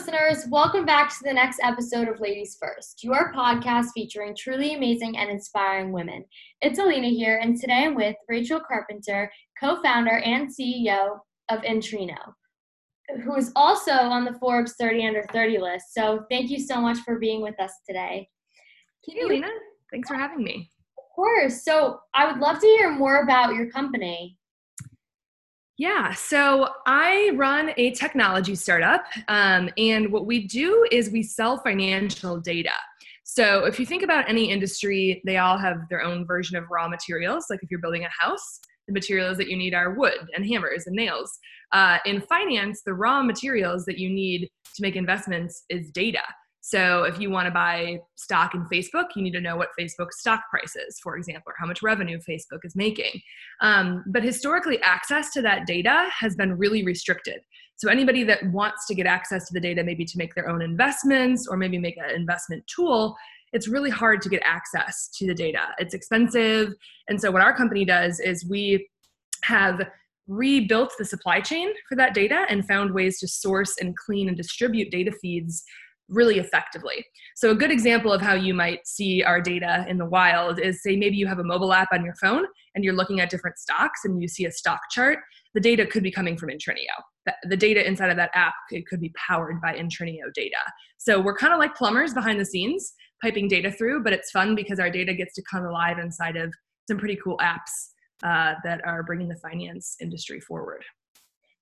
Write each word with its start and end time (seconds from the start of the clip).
listeners. 0.00 0.46
Welcome 0.48 0.86
back 0.86 1.10
to 1.10 1.24
the 1.24 1.32
next 1.34 1.60
episode 1.62 2.08
of 2.08 2.20
Ladies 2.20 2.56
First, 2.58 3.04
your 3.04 3.34
podcast 3.34 3.88
featuring 3.92 4.34
truly 4.34 4.72
amazing 4.74 5.18
and 5.18 5.28
inspiring 5.28 5.92
women. 5.92 6.24
It's 6.62 6.78
Alina 6.78 7.08
here, 7.08 7.38
and 7.42 7.60
today 7.60 7.84
I'm 7.84 7.94
with 7.94 8.16
Rachel 8.26 8.62
Carpenter, 8.66 9.30
co 9.62 9.82
founder 9.82 10.16
and 10.20 10.48
CEO 10.48 11.18
of 11.50 11.60
Intrinio, 11.60 12.16
who 13.22 13.36
is 13.36 13.52
also 13.54 13.92
on 13.92 14.24
the 14.24 14.38
Forbes 14.38 14.74
30 14.80 15.06
Under 15.06 15.22
30 15.34 15.58
list. 15.58 15.92
So 15.92 16.24
thank 16.30 16.50
you 16.50 16.60
so 16.60 16.80
much 16.80 17.00
for 17.00 17.18
being 17.18 17.42
with 17.42 17.60
us 17.60 17.72
today. 17.86 18.26
Hey, 19.06 19.20
Alina. 19.20 19.48
Thanks 19.92 20.08
for 20.08 20.14
having 20.14 20.42
me. 20.42 20.70
Of 20.96 21.04
course. 21.14 21.62
So 21.62 21.98
I 22.14 22.24
would 22.24 22.40
love 22.40 22.58
to 22.60 22.66
hear 22.66 22.90
more 22.90 23.22
about 23.22 23.54
your 23.54 23.70
company. 23.70 24.38
Yeah, 25.80 26.12
so 26.12 26.68
I 26.84 27.30
run 27.36 27.70
a 27.78 27.92
technology 27.92 28.54
startup, 28.54 29.02
um, 29.28 29.70
and 29.78 30.12
what 30.12 30.26
we 30.26 30.46
do 30.46 30.86
is 30.92 31.08
we 31.08 31.22
sell 31.22 31.56
financial 31.56 32.38
data. 32.38 32.74
So 33.24 33.64
if 33.64 33.80
you 33.80 33.86
think 33.86 34.02
about 34.02 34.28
any 34.28 34.50
industry, 34.50 35.22
they 35.24 35.38
all 35.38 35.56
have 35.56 35.78
their 35.88 36.02
own 36.02 36.26
version 36.26 36.58
of 36.58 36.64
raw 36.70 36.86
materials. 36.86 37.46
Like 37.48 37.60
if 37.62 37.70
you're 37.70 37.80
building 37.80 38.04
a 38.04 38.10
house, 38.10 38.60
the 38.88 38.92
materials 38.92 39.38
that 39.38 39.48
you 39.48 39.56
need 39.56 39.72
are 39.72 39.94
wood 39.94 40.18
and 40.36 40.44
hammers 40.44 40.86
and 40.86 40.94
nails. 40.94 41.38
Uh, 41.72 41.96
in 42.04 42.20
finance, 42.20 42.82
the 42.84 42.92
raw 42.92 43.22
materials 43.22 43.86
that 43.86 43.96
you 43.96 44.10
need 44.10 44.50
to 44.74 44.82
make 44.82 44.96
investments 44.96 45.64
is 45.70 45.90
data. 45.92 46.20
So 46.60 47.04
if 47.04 47.18
you 47.18 47.30
want 47.30 47.46
to 47.46 47.50
buy 47.50 47.98
stock 48.16 48.54
in 48.54 48.66
Facebook, 48.66 49.06
you 49.16 49.22
need 49.22 49.32
to 49.32 49.40
know 49.40 49.56
what 49.56 49.70
Facebook's 49.78 50.20
stock 50.20 50.42
price 50.50 50.76
is, 50.76 50.98
for 51.02 51.16
example, 51.16 51.52
or 51.52 51.54
how 51.58 51.66
much 51.66 51.82
revenue 51.82 52.18
Facebook 52.18 52.60
is 52.64 52.76
making. 52.76 53.20
Um, 53.60 54.04
but 54.08 54.22
historically, 54.22 54.80
access 54.82 55.30
to 55.32 55.42
that 55.42 55.66
data 55.66 56.06
has 56.18 56.36
been 56.36 56.56
really 56.58 56.84
restricted. 56.84 57.40
So 57.76 57.88
anybody 57.88 58.24
that 58.24 58.44
wants 58.52 58.86
to 58.88 58.94
get 58.94 59.06
access 59.06 59.46
to 59.48 59.54
the 59.54 59.60
data, 59.60 59.82
maybe 59.82 60.04
to 60.04 60.18
make 60.18 60.34
their 60.34 60.50
own 60.50 60.60
investments 60.60 61.48
or 61.48 61.56
maybe 61.56 61.78
make 61.78 61.96
an 61.96 62.14
investment 62.14 62.62
tool, 62.66 63.16
it's 63.54 63.66
really 63.66 63.90
hard 63.90 64.20
to 64.22 64.28
get 64.28 64.42
access 64.44 65.08
to 65.16 65.26
the 65.26 65.34
data. 65.34 65.68
It's 65.78 65.94
expensive. 65.94 66.74
And 67.08 67.20
so 67.20 67.30
what 67.30 67.42
our 67.42 67.56
company 67.56 67.86
does 67.86 68.20
is 68.20 68.46
we 68.48 68.86
have 69.42 69.80
rebuilt 70.28 70.92
the 70.98 71.04
supply 71.04 71.40
chain 71.40 71.70
for 71.88 71.96
that 71.96 72.14
data 72.14 72.44
and 72.48 72.66
found 72.68 72.92
ways 72.92 73.18
to 73.18 73.26
source 73.26 73.76
and 73.80 73.96
clean 73.96 74.28
and 74.28 74.36
distribute 74.36 74.90
data 74.90 75.10
feeds 75.10 75.64
really 76.10 76.38
effectively. 76.38 77.04
So, 77.36 77.50
a 77.50 77.54
good 77.54 77.70
example 77.70 78.12
of 78.12 78.20
how 78.20 78.34
you 78.34 78.52
might 78.52 78.86
see 78.86 79.22
our 79.22 79.40
data 79.40 79.86
in 79.88 79.96
the 79.96 80.04
wild 80.04 80.60
is 80.60 80.82
say 80.82 80.96
maybe 80.96 81.16
you 81.16 81.26
have 81.26 81.38
a 81.38 81.44
mobile 81.44 81.72
app 81.72 81.88
on 81.92 82.04
your 82.04 82.14
phone 82.16 82.44
and 82.74 82.84
you're 82.84 82.94
looking 82.94 83.20
at 83.20 83.30
different 83.30 83.58
stocks 83.58 84.00
and 84.04 84.20
you 84.20 84.28
see 84.28 84.44
a 84.44 84.52
stock 84.52 84.80
chart. 84.90 85.18
The 85.54 85.60
data 85.60 85.86
could 85.86 86.02
be 86.02 86.10
coming 86.10 86.36
from 86.36 86.50
Intrinio. 86.50 86.94
The 87.48 87.56
data 87.56 87.86
inside 87.86 88.10
of 88.10 88.16
that 88.16 88.30
app 88.34 88.54
could 88.88 89.00
be 89.00 89.12
powered 89.16 89.60
by 89.60 89.74
Intrinio 89.74 90.32
data. 90.34 90.56
So, 90.98 91.20
we're 91.20 91.36
kind 91.36 91.52
of 91.52 91.58
like 91.58 91.74
plumbers 91.74 92.12
behind 92.12 92.40
the 92.40 92.44
scenes, 92.44 92.92
piping 93.22 93.48
data 93.48 93.70
through, 93.70 94.02
but 94.02 94.12
it's 94.12 94.30
fun 94.30 94.54
because 94.54 94.78
our 94.78 94.90
data 94.90 95.14
gets 95.14 95.34
to 95.34 95.42
come 95.50 95.64
alive 95.64 95.98
inside 95.98 96.36
of 96.36 96.52
some 96.88 96.98
pretty 96.98 97.18
cool 97.22 97.38
apps 97.38 97.90
uh, 98.22 98.54
that 98.64 98.84
are 98.84 99.02
bringing 99.02 99.28
the 99.28 99.36
finance 99.36 99.96
industry 100.00 100.40
forward. 100.40 100.84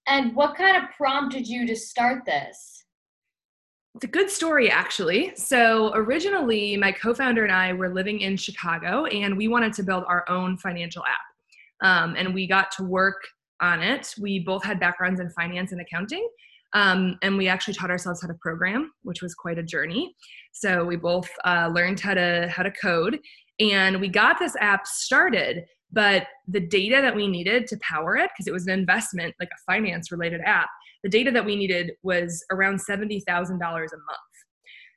And 0.07 0.35
what 0.35 0.57
kind 0.57 0.77
of 0.77 0.85
prompted 0.97 1.47
you 1.47 1.67
to 1.67 1.77
start 1.77 2.25
this? 2.25 2.85
It's 3.95 4.05
a 4.05 4.09
good 4.09 4.31
story, 4.31 4.71
actually. 4.71 5.33
So, 5.35 5.93
originally, 5.95 6.77
my 6.77 6.93
co 6.93 7.15
founder 7.15 7.43
and 7.43 7.53
I 7.53 7.73
were 7.73 7.93
living 7.93 8.21
in 8.21 8.37
Chicago, 8.37 9.07
and 9.07 9.37
we 9.37 9.49
wanted 9.49 9.73
to 9.75 9.83
build 9.83 10.05
our 10.07 10.29
own 10.29 10.57
financial 10.59 11.03
app. 11.05 11.87
Um, 11.89 12.15
and 12.17 12.35
we 12.35 12.47
got 12.47 12.71
to 12.73 12.85
work 12.85 13.23
on 13.61 13.83
it. 13.83 14.15
We 14.21 14.41
both 14.41 14.65
had 14.65 14.79
backgrounds 14.79 15.21
in 15.21 15.31
finance 15.31 15.73
and 15.73 15.81
accounting. 15.81 16.29
Um, 16.75 17.19
and 17.23 17.37
we 17.37 17.49
actually 17.49 17.75
taught 17.75 17.91
ourselves 17.91 18.21
how 18.21 18.29
to 18.29 18.35
program, 18.35 18.93
which 19.03 19.23
was 19.23 19.35
quite 19.35 19.59
a 19.59 19.63
journey. 19.63 20.15
So 20.53 20.85
we 20.85 20.97
both 20.97 21.29
uh, 21.45 21.71
learned 21.73 22.01
how 22.01 22.15
to 22.15 22.49
how 22.55 22.63
to 22.63 22.71
code, 22.71 23.19
and 23.59 24.01
we 24.01 24.09
got 24.09 24.39
this 24.39 24.55
app 24.61 24.87
started. 24.87 25.65
But 25.91 26.27
the 26.47 26.61
data 26.61 27.01
that 27.01 27.17
we 27.17 27.27
needed 27.29 27.67
to 27.69 27.79
power 27.81 28.17
it, 28.17 28.31
because 28.35 28.47
it 28.47 28.53
was 28.53 28.67
an 28.67 28.79
investment, 28.79 29.35
like 29.41 29.49
a 29.53 29.73
finance 29.73 30.13
related 30.13 30.41
app, 30.45 30.69
the 31.03 31.09
data 31.09 31.31
that 31.31 31.45
we 31.45 31.57
needed 31.57 31.93
was 32.03 32.45
around 32.51 32.79
$70,000 32.79 33.23
a 33.25 33.53
month. 33.61 33.93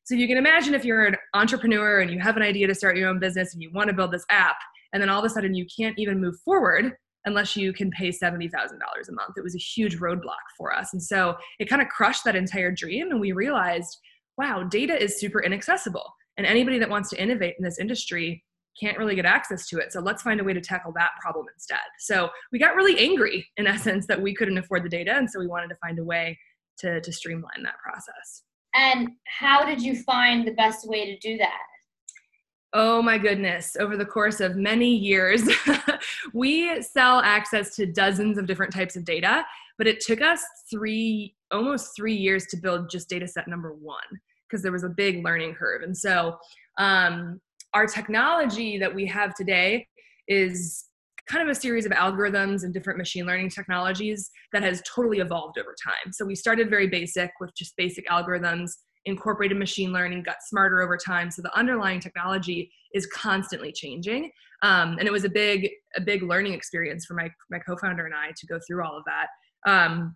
So 0.03 0.15
you 0.15 0.27
can 0.27 0.37
imagine 0.37 0.73
if 0.73 0.83
you're 0.83 1.05
an 1.05 1.15
entrepreneur 1.33 2.01
and 2.01 2.11
you 2.11 2.19
have 2.19 2.35
an 2.35 2.43
idea 2.43 2.67
to 2.67 2.75
start 2.75 2.97
your 2.97 3.07
own 3.07 3.19
business 3.19 3.53
and 3.53 3.61
you 3.61 3.71
want 3.71 3.87
to 3.89 3.95
build 3.95 4.11
this 4.11 4.25
app, 4.29 4.57
and 4.93 5.01
then 5.01 5.09
all 5.09 5.19
of 5.19 5.25
a 5.25 5.29
sudden 5.29 5.53
you 5.53 5.65
can't 5.77 5.97
even 5.97 6.19
move 6.19 6.35
forward 6.43 6.93
unless 7.25 7.55
you 7.55 7.71
can 7.71 7.91
pay 7.91 8.09
$70,000 8.09 8.49
a 8.49 9.11
month. 9.13 9.37
It 9.37 9.43
was 9.43 9.55
a 9.55 9.59
huge 9.59 9.99
roadblock 9.99 10.43
for 10.57 10.73
us. 10.73 10.91
And 10.91 11.01
so 11.01 11.37
it 11.59 11.69
kind 11.69 11.81
of 11.81 11.87
crushed 11.87 12.23
that 12.25 12.35
entire 12.35 12.71
dream. 12.71 13.11
And 13.11 13.21
we 13.21 13.31
realized, 13.31 13.95
wow, 14.37 14.63
data 14.63 15.01
is 15.01 15.19
super 15.19 15.41
inaccessible. 15.41 16.11
And 16.37 16.47
anybody 16.47 16.79
that 16.79 16.89
wants 16.89 17.09
to 17.11 17.21
innovate 17.21 17.55
in 17.59 17.63
this 17.63 17.77
industry 17.77 18.43
can't 18.79 18.97
really 18.97 19.15
get 19.15 19.25
access 19.25 19.67
to 19.67 19.79
it. 19.79 19.91
So 19.91 19.99
let's 19.99 20.21
find 20.21 20.39
a 20.39 20.43
way 20.43 20.53
to 20.53 20.61
tackle 20.61 20.93
that 20.93 21.11
problem 21.21 21.47
instead. 21.53 21.79
So 21.99 22.29
we 22.51 22.59
got 22.59 22.75
really 22.75 22.97
angry 22.99 23.47
in 23.57 23.67
essence 23.67 24.07
that 24.07 24.21
we 24.21 24.33
couldn't 24.33 24.57
afford 24.57 24.83
the 24.83 24.89
data. 24.89 25.13
And 25.13 25.29
so 25.29 25.39
we 25.39 25.47
wanted 25.47 25.69
to 25.69 25.75
find 25.75 25.99
a 25.99 26.03
way 26.03 26.37
to, 26.79 27.01
to 27.01 27.11
streamline 27.11 27.63
that 27.63 27.75
process. 27.83 28.43
And 28.73 29.09
how 29.25 29.65
did 29.65 29.81
you 29.81 30.01
find 30.03 30.47
the 30.47 30.53
best 30.53 30.87
way 30.87 31.05
to 31.05 31.19
do 31.19 31.37
that? 31.37 31.59
Oh 32.73 33.01
my 33.01 33.17
goodness. 33.17 33.75
Over 33.77 33.97
the 33.97 34.05
course 34.05 34.39
of 34.39 34.55
many 34.55 34.95
years, 34.95 35.43
we 36.33 36.81
sell 36.81 37.19
access 37.19 37.75
to 37.75 37.85
dozens 37.85 38.37
of 38.37 38.45
different 38.45 38.73
types 38.73 38.95
of 38.95 39.03
data, 39.03 39.43
but 39.77 39.87
it 39.87 39.99
took 39.99 40.21
us 40.21 40.41
three, 40.69 41.35
almost 41.51 41.93
three 41.97 42.15
years 42.15 42.45
to 42.45 42.57
build 42.57 42.89
just 42.89 43.09
data 43.09 43.27
set 43.27 43.49
number 43.49 43.73
one 43.73 43.97
because 44.47 44.63
there 44.63 44.71
was 44.71 44.85
a 44.85 44.89
big 44.89 45.23
learning 45.23 45.53
curve. 45.53 45.81
And 45.81 45.97
so 45.97 46.37
um, 46.77 47.41
our 47.73 47.87
technology 47.87 48.77
that 48.77 48.93
we 48.93 49.05
have 49.07 49.33
today 49.33 49.87
is 50.27 50.85
kind 51.27 51.47
of 51.47 51.55
a 51.55 51.59
series 51.59 51.85
of 51.85 51.91
algorithms 51.93 52.63
and 52.63 52.73
different 52.73 52.97
machine 52.97 53.25
learning 53.25 53.49
technologies 53.49 54.29
that 54.51 54.63
has 54.63 54.81
totally 54.93 55.19
evolved 55.19 55.57
over 55.57 55.75
time. 55.83 56.11
So 56.11 56.25
we 56.25 56.35
started 56.35 56.69
very 56.69 56.87
basic 56.87 57.31
with 57.39 57.51
just 57.55 57.75
basic 57.77 58.07
algorithms, 58.07 58.71
incorporated 59.05 59.57
machine 59.57 59.93
learning, 59.93 60.23
got 60.23 60.37
smarter 60.43 60.81
over 60.81 60.97
time. 60.97 61.31
So 61.31 61.41
the 61.41 61.55
underlying 61.57 61.99
technology 61.99 62.71
is 62.93 63.07
constantly 63.07 63.71
changing. 63.71 64.31
Um, 64.61 64.97
and 64.99 65.07
it 65.07 65.11
was 65.11 65.23
a 65.23 65.29
big, 65.29 65.69
a 65.95 66.01
big 66.01 66.21
learning 66.21 66.53
experience 66.53 67.05
for 67.05 67.13
my, 67.13 67.29
my 67.49 67.59
co-founder 67.59 68.05
and 68.05 68.13
I 68.13 68.31
to 68.35 68.47
go 68.47 68.59
through 68.67 68.83
all 68.83 68.97
of 68.97 69.03
that. 69.05 69.27
Um, 69.69 70.15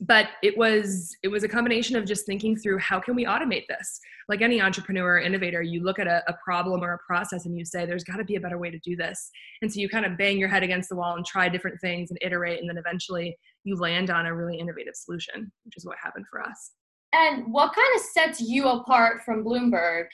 but 0.00 0.28
it 0.42 0.56
was 0.56 1.16
it 1.22 1.28
was 1.28 1.42
a 1.42 1.48
combination 1.48 1.96
of 1.96 2.04
just 2.04 2.24
thinking 2.24 2.56
through 2.56 2.78
how 2.78 3.00
can 3.00 3.14
we 3.16 3.24
automate 3.24 3.66
this? 3.68 4.00
Like 4.28 4.42
any 4.42 4.60
entrepreneur 4.60 5.14
or 5.14 5.18
innovator 5.18 5.62
you 5.62 5.82
look 5.82 5.98
at 5.98 6.06
a, 6.06 6.22
a 6.28 6.34
problem 6.44 6.82
or 6.82 6.92
a 6.92 6.98
process 6.98 7.46
and 7.46 7.58
you 7.58 7.64
say 7.64 7.84
there's 7.84 8.04
got 8.04 8.18
to 8.18 8.24
be 8.24 8.36
a 8.36 8.40
better 8.40 8.58
way 8.58 8.70
to 8.70 8.78
do 8.80 8.94
this. 8.94 9.30
And 9.62 9.72
so 9.72 9.80
you 9.80 9.88
kind 9.88 10.06
of 10.06 10.16
bang 10.16 10.38
your 10.38 10.48
head 10.48 10.62
against 10.62 10.88
the 10.88 10.96
wall 10.96 11.16
and 11.16 11.26
try 11.26 11.48
different 11.48 11.80
things 11.80 12.10
and 12.10 12.18
iterate 12.22 12.60
and 12.60 12.68
then 12.68 12.78
eventually 12.78 13.36
you 13.64 13.76
land 13.76 14.10
on 14.10 14.26
a 14.26 14.34
really 14.34 14.58
innovative 14.58 14.94
solution 14.94 15.50
which 15.64 15.76
is 15.76 15.84
what 15.84 15.96
happened 16.02 16.26
for 16.30 16.40
us. 16.40 16.72
And 17.12 17.52
what 17.52 17.74
kind 17.74 17.88
of 17.96 18.02
sets 18.02 18.40
you 18.40 18.68
apart 18.68 19.22
from 19.24 19.44
bloomberg? 19.44 20.04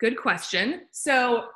Good 0.00 0.18
question. 0.18 0.82
So 0.92 1.46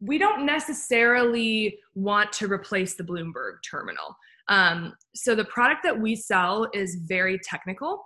we 0.00 0.18
don't 0.18 0.44
necessarily 0.44 1.78
want 1.94 2.32
to 2.32 2.50
replace 2.50 2.94
the 2.94 3.04
bloomberg 3.04 3.58
terminal 3.68 4.16
um, 4.48 4.94
so 5.14 5.34
the 5.34 5.44
product 5.44 5.82
that 5.84 5.98
we 5.98 6.14
sell 6.16 6.68
is 6.72 6.96
very 6.96 7.38
technical. 7.42 8.04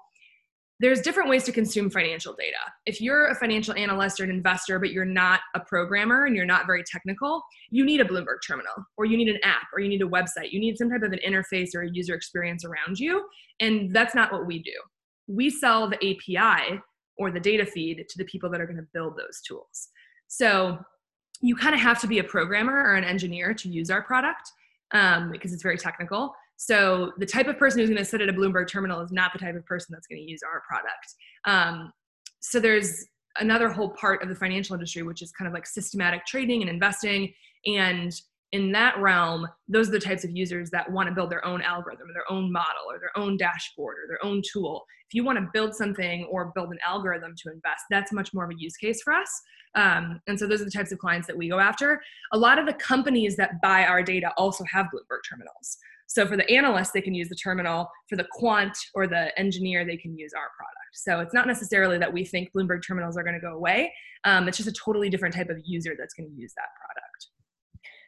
There's 0.81 1.00
different 1.00 1.28
ways 1.28 1.43
to 1.44 1.53
consume 1.53 1.91
financial 1.91 2.34
data. 2.34 2.59
If 2.87 3.00
you're 3.00 3.26
a 3.26 3.34
financial 3.34 3.75
analyst 3.75 4.21
or 4.21 4.25
an 4.25 4.31
investor, 4.31 4.78
but 4.78 4.93
you're 4.93 5.04
not 5.04 5.41
a 5.56 5.60
programmer 5.60 6.27
and 6.27 6.37
you're 6.37 6.47
not 6.47 6.66
very 6.66 6.84
technical, 6.84 7.43
you 7.71 7.84
need 7.84 8.00
a 8.00 8.04
Bloomberg 8.04 8.38
terminal, 8.47 8.75
or 8.97 9.04
you 9.04 9.16
need 9.16 9.28
an 9.28 9.41
app, 9.43 9.66
or 9.75 9.81
you 9.81 9.88
need 9.88 10.03
a 10.03 10.06
website. 10.06 10.53
You 10.53 10.60
need 10.60 10.78
some 10.78 10.88
type 10.88 11.03
of 11.03 11.12
an 11.12 11.19
interface 11.27 11.75
or 11.75 11.82
a 11.82 11.91
user 11.91 12.15
experience 12.15 12.65
around 12.65 13.00
you. 13.00 13.27
And 13.59 13.93
that's 13.93 14.15
not 14.15 14.32
what 14.32 14.47
we 14.47 14.62
do. 14.62 14.71
We 15.27 15.50
sell 15.50 15.91
the 15.91 15.97
API 15.97 16.80
or 17.18 17.33
the 17.33 17.41
data 17.41 17.66
feed 17.66 18.04
to 18.09 18.18
the 18.18 18.24
people 18.24 18.48
that 18.51 18.60
are 18.60 18.66
going 18.66 18.77
to 18.77 18.86
build 18.95 19.16
those 19.16 19.41
tools. 19.41 19.89
So 20.28 20.78
you 21.41 21.57
kind 21.57 21.74
of 21.74 21.80
have 21.80 22.01
to 22.03 22.07
be 22.07 22.21
a 22.21 22.24
programmer 22.24 22.72
or 22.72 22.95
an 22.95 23.04
engineer 23.04 23.53
to 23.54 23.68
use 23.68 23.91
our 23.91 24.03
product 24.03 24.48
um, 24.93 25.31
because 25.31 25.53
it's 25.53 25.63
very 25.63 25.79
technical. 25.79 26.35
So 26.57 27.13
the 27.19 27.27
type 27.27 27.47
of 27.47 27.57
person 27.57 27.79
who's 27.79 27.89
going 27.89 27.99
to 27.99 28.05
sit 28.05 28.21
at 28.21 28.29
a 28.29 28.33
Bloomberg 28.33 28.69
terminal 28.69 29.01
is 29.01 29.13
not 29.13 29.33
the 29.33 29.39
type 29.39 29.55
of 29.55 29.65
person 29.65 29.89
that's 29.93 30.07
going 30.09 30.21
to 30.21 30.29
use 30.29 30.41
our 30.43 30.63
product. 30.69 31.15
Um, 31.45 31.93
so 32.41 32.59
there's 32.59 33.07
another 33.39 33.69
whole 33.69 33.91
part 33.91 34.23
of 34.23 34.29
the 34.29 34.35
financial 34.35 34.75
industry, 34.75 35.03
which 35.03 35.23
is 35.23 35.31
kind 35.33 35.47
of 35.47 35.55
like 35.55 35.67
systematic 35.67 36.27
trading 36.27 36.63
and 36.63 36.71
investing. 36.71 37.33
And 37.67 38.13
in 38.53 38.73
that 38.73 38.99
realm, 38.99 39.47
those 39.69 39.89
are 39.89 39.93
the 39.93 40.01
types 40.01 40.25
of 40.25 40.31
users 40.31 40.71
that 40.71 40.91
want 40.91 41.09
to 41.09 41.15
build 41.15 41.31
their 41.31 41.45
own 41.45 41.61
algorithm 41.63 42.09
or 42.09 42.13
their 42.13 42.31
own 42.31 42.51
model 42.51 42.85
or 42.89 42.99
their 42.99 43.17
own 43.17 43.37
dashboard 43.37 43.97
or 43.99 44.09
their 44.09 44.25
own 44.25 44.43
tool. 44.51 44.85
If 45.09 45.15
you 45.15 45.25
want 45.25 45.39
to 45.39 45.49
build 45.53 45.75
something 45.75 46.27
or 46.31 46.53
build 46.55 46.71
an 46.71 46.79
algorithm 46.85 47.35
to 47.43 47.53
invest, 47.53 47.85
that's 47.91 48.13
much 48.13 48.33
more 48.33 48.45
of 48.45 48.51
a 48.51 48.59
use 48.59 48.77
case 48.77 49.03
for 49.03 49.13
us. 49.13 49.31
Um, 49.78 50.21
and 50.27 50.36
so 50.36 50.48
those 50.48 50.60
are 50.60 50.65
the 50.65 50.72
types 50.72 50.91
of 50.91 50.98
clients 50.98 51.28
that 51.28 51.36
we 51.36 51.48
go 51.48 51.60
after. 51.60 52.03
A 52.33 52.39
lot 52.39 52.59
of 52.59 52.66
the 52.66 52.72
companies 52.72 53.36
that 53.36 53.63
buy 53.63 53.84
our 53.84 54.03
data 54.03 54.33
also 54.36 54.65
have 54.72 54.86
Bloomberg 54.86 55.21
terminals. 55.28 55.78
So 56.09 56.27
for 56.27 56.36
the 56.36 56.51
analyst, 56.51 56.92
they 56.92 57.01
can 57.01 57.15
use 57.15 57.28
the 57.28 57.36
terminal. 57.36 57.89
For 58.09 58.16
the 58.16 58.27
quant 58.33 58.77
or 58.95 59.07
the 59.07 59.39
engineer, 59.39 59.84
they 59.84 59.97
can 59.97 60.19
use 60.19 60.33
our 60.34 60.48
product. 60.57 60.75
So 60.95 61.21
it's 61.21 61.33
not 61.33 61.47
necessarily 61.47 61.97
that 61.98 62.13
we 62.13 62.25
think 62.25 62.51
Bloomberg 62.53 62.80
terminals 62.84 63.16
are 63.16 63.22
going 63.22 63.34
to 63.34 63.41
go 63.41 63.54
away. 63.54 63.92
Um, 64.25 64.48
it's 64.48 64.57
just 64.57 64.69
a 64.69 64.72
totally 64.72 65.10
different 65.10 65.34
type 65.34 65.48
of 65.48 65.59
user 65.65 65.95
that's 65.97 66.15
going 66.15 66.28
to 66.28 66.34
use 66.34 66.53
that 66.57 66.69
product. 66.80 67.28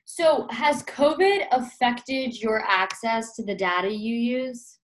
So, 0.07 0.49
has 0.51 0.83
COVID 0.85 1.47
affected 1.53 2.41
your 2.41 2.65
access 2.67 3.37
to 3.37 3.45
the 3.45 3.55
data 3.55 3.93
you 3.93 4.17
use? 4.17 4.79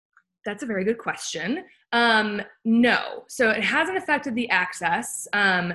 That's 0.45 0.63
a 0.63 0.67
very 0.67 0.85
good 0.85 0.99
question. 0.99 1.65
Um, 1.93 2.43
no, 2.67 3.23
so 3.29 3.49
it 3.49 3.63
hasn't 3.65 3.97
affected 3.97 4.35
the 4.35 4.51
access. 4.51 5.27
Um, 5.33 5.73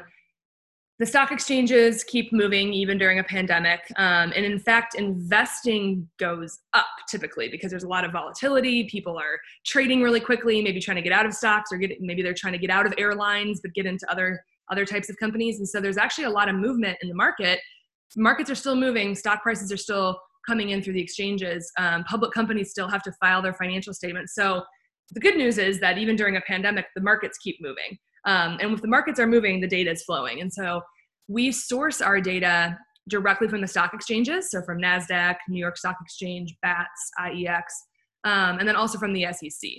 the 0.99 1.05
stock 1.05 1.31
exchanges 1.31 2.03
keep 2.03 2.33
moving 2.33 2.73
even 2.73 2.97
during 2.97 3.19
a 3.19 3.23
pandemic. 3.23 3.79
Um, 3.95 4.33
and 4.35 4.45
in 4.45 4.59
fact, 4.59 4.95
investing 4.95 6.07
goes 6.17 6.59
up 6.73 6.85
typically 7.09 7.47
because 7.47 7.71
there's 7.71 7.85
a 7.85 7.87
lot 7.87 8.03
of 8.03 8.11
volatility. 8.11 8.83
People 8.83 9.17
are 9.17 9.39
trading 9.65 10.01
really 10.01 10.19
quickly, 10.19 10.61
maybe 10.61 10.81
trying 10.81 10.97
to 10.97 11.01
get 11.01 11.13
out 11.13 11.25
of 11.25 11.33
stocks 11.33 11.71
or 11.71 11.77
get, 11.77 12.01
maybe 12.01 12.21
they're 12.21 12.33
trying 12.33 12.53
to 12.53 12.59
get 12.59 12.69
out 12.69 12.85
of 12.85 12.93
airlines, 12.97 13.61
but 13.61 13.73
get 13.73 13.85
into 13.85 14.09
other, 14.11 14.43
other 14.69 14.85
types 14.85 15.09
of 15.09 15.17
companies. 15.17 15.59
And 15.59 15.67
so 15.67 15.79
there's 15.79 15.97
actually 15.97 16.25
a 16.25 16.29
lot 16.29 16.49
of 16.49 16.55
movement 16.55 16.97
in 17.01 17.07
the 17.07 17.15
market 17.15 17.59
markets 18.17 18.49
are 18.49 18.55
still 18.55 18.75
moving, 18.75 19.15
stock 19.15 19.41
prices 19.43 19.71
are 19.71 19.77
still 19.77 20.19
coming 20.47 20.69
in 20.69 20.81
through 20.81 20.93
the 20.93 21.01
exchanges. 21.01 21.71
Um, 21.77 22.03
public 22.05 22.31
companies 22.31 22.71
still 22.71 22.87
have 22.87 23.03
to 23.03 23.11
file 23.13 23.41
their 23.41 23.53
financial 23.53 23.93
statements. 23.93 24.33
So 24.33 24.63
the 25.11 25.19
good 25.19 25.35
news 25.35 25.57
is 25.57 25.79
that 25.79 25.97
even 25.97 26.15
during 26.15 26.37
a 26.37 26.41
pandemic, 26.41 26.87
the 26.95 27.01
markets 27.01 27.37
keep 27.37 27.57
moving. 27.61 27.97
Um, 28.25 28.57
and 28.61 28.73
if 28.73 28.81
the 28.81 28.87
markets 28.87 29.19
are 29.19 29.27
moving, 29.27 29.61
the 29.61 29.67
data 29.67 29.91
is 29.91 30.03
flowing. 30.03 30.41
And 30.41 30.51
so 30.51 30.81
we 31.27 31.51
source 31.51 32.01
our 32.01 32.19
data 32.19 32.77
directly 33.07 33.47
from 33.47 33.61
the 33.61 33.67
stock 33.67 33.93
exchanges, 33.93 34.51
so 34.51 34.61
from 34.61 34.79
NASDAQ, 34.79 35.35
New 35.47 35.59
York 35.59 35.77
Stock 35.77 35.95
Exchange, 36.01 36.55
BATS, 36.61 37.11
IEX, 37.19 37.63
um, 38.23 38.59
and 38.59 38.67
then 38.67 38.75
also 38.75 38.99
from 38.99 39.13
the 39.13 39.25
SEC 39.31 39.69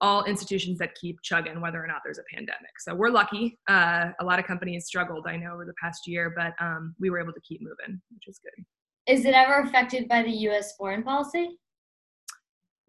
all 0.00 0.24
institutions 0.24 0.78
that 0.78 0.94
keep 1.00 1.16
chugging 1.22 1.60
whether 1.62 1.82
or 1.82 1.86
not 1.86 2.02
there's 2.04 2.18
a 2.18 2.34
pandemic. 2.34 2.78
So 2.78 2.94
we're 2.94 3.08
lucky. 3.08 3.58
Uh, 3.68 4.10
a 4.20 4.24
lot 4.24 4.38
of 4.38 4.44
companies 4.44 4.84
struggled, 4.84 5.26
I 5.26 5.36
know, 5.36 5.52
over 5.54 5.64
the 5.64 5.72
past 5.82 6.06
year, 6.06 6.34
but 6.36 6.52
um, 6.62 6.94
we 7.00 7.08
were 7.08 7.18
able 7.18 7.32
to 7.32 7.40
keep 7.40 7.62
moving, 7.62 8.00
which 8.12 8.24
is 8.28 8.38
good. 8.42 8.64
Is 9.06 9.24
it 9.24 9.34
ever 9.34 9.60
affected 9.60 10.06
by 10.08 10.22
the 10.22 10.30
U.S. 10.30 10.76
foreign 10.76 11.02
policy? 11.02 11.58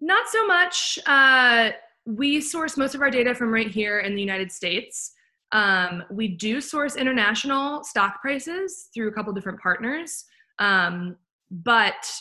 Not 0.02 0.28
so 0.28 0.46
much. 0.46 1.00
Uh, 1.06 1.72
we 2.06 2.40
source 2.40 2.78
most 2.78 2.96
of 2.96 3.02
our 3.02 3.10
data 3.10 3.34
from 3.34 3.52
right 3.52 3.70
here 3.70 4.00
in 4.00 4.16
the 4.16 4.22
United 4.22 4.52
States. 4.52 5.12
Um, 5.52 6.04
we 6.12 6.28
do 6.28 6.62
source 6.62 6.96
international 6.96 7.84
stock 7.84 8.22
prices 8.22 8.90
through 8.94 9.10
a 9.10 9.12
couple 9.12 9.34
different 9.34 9.60
partners, 9.60 10.26
um, 10.60 11.16
but 11.50 12.12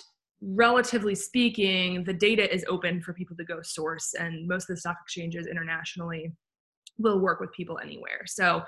relatively 0.40 1.14
speaking, 1.14 2.04
the 2.04 2.12
data 2.12 2.52
is 2.52 2.64
open 2.68 3.00
for 3.00 3.12
people 3.12 3.36
to 3.36 3.44
go 3.44 3.60
source, 3.62 4.14
and 4.14 4.46
most 4.46 4.68
of 4.70 4.76
the 4.76 4.80
stock 4.80 4.96
exchanges 5.02 5.46
internationally 5.46 6.32
will 6.98 7.18
work 7.18 7.40
with 7.40 7.52
people 7.52 7.78
anywhere. 7.82 8.22
So, 8.26 8.62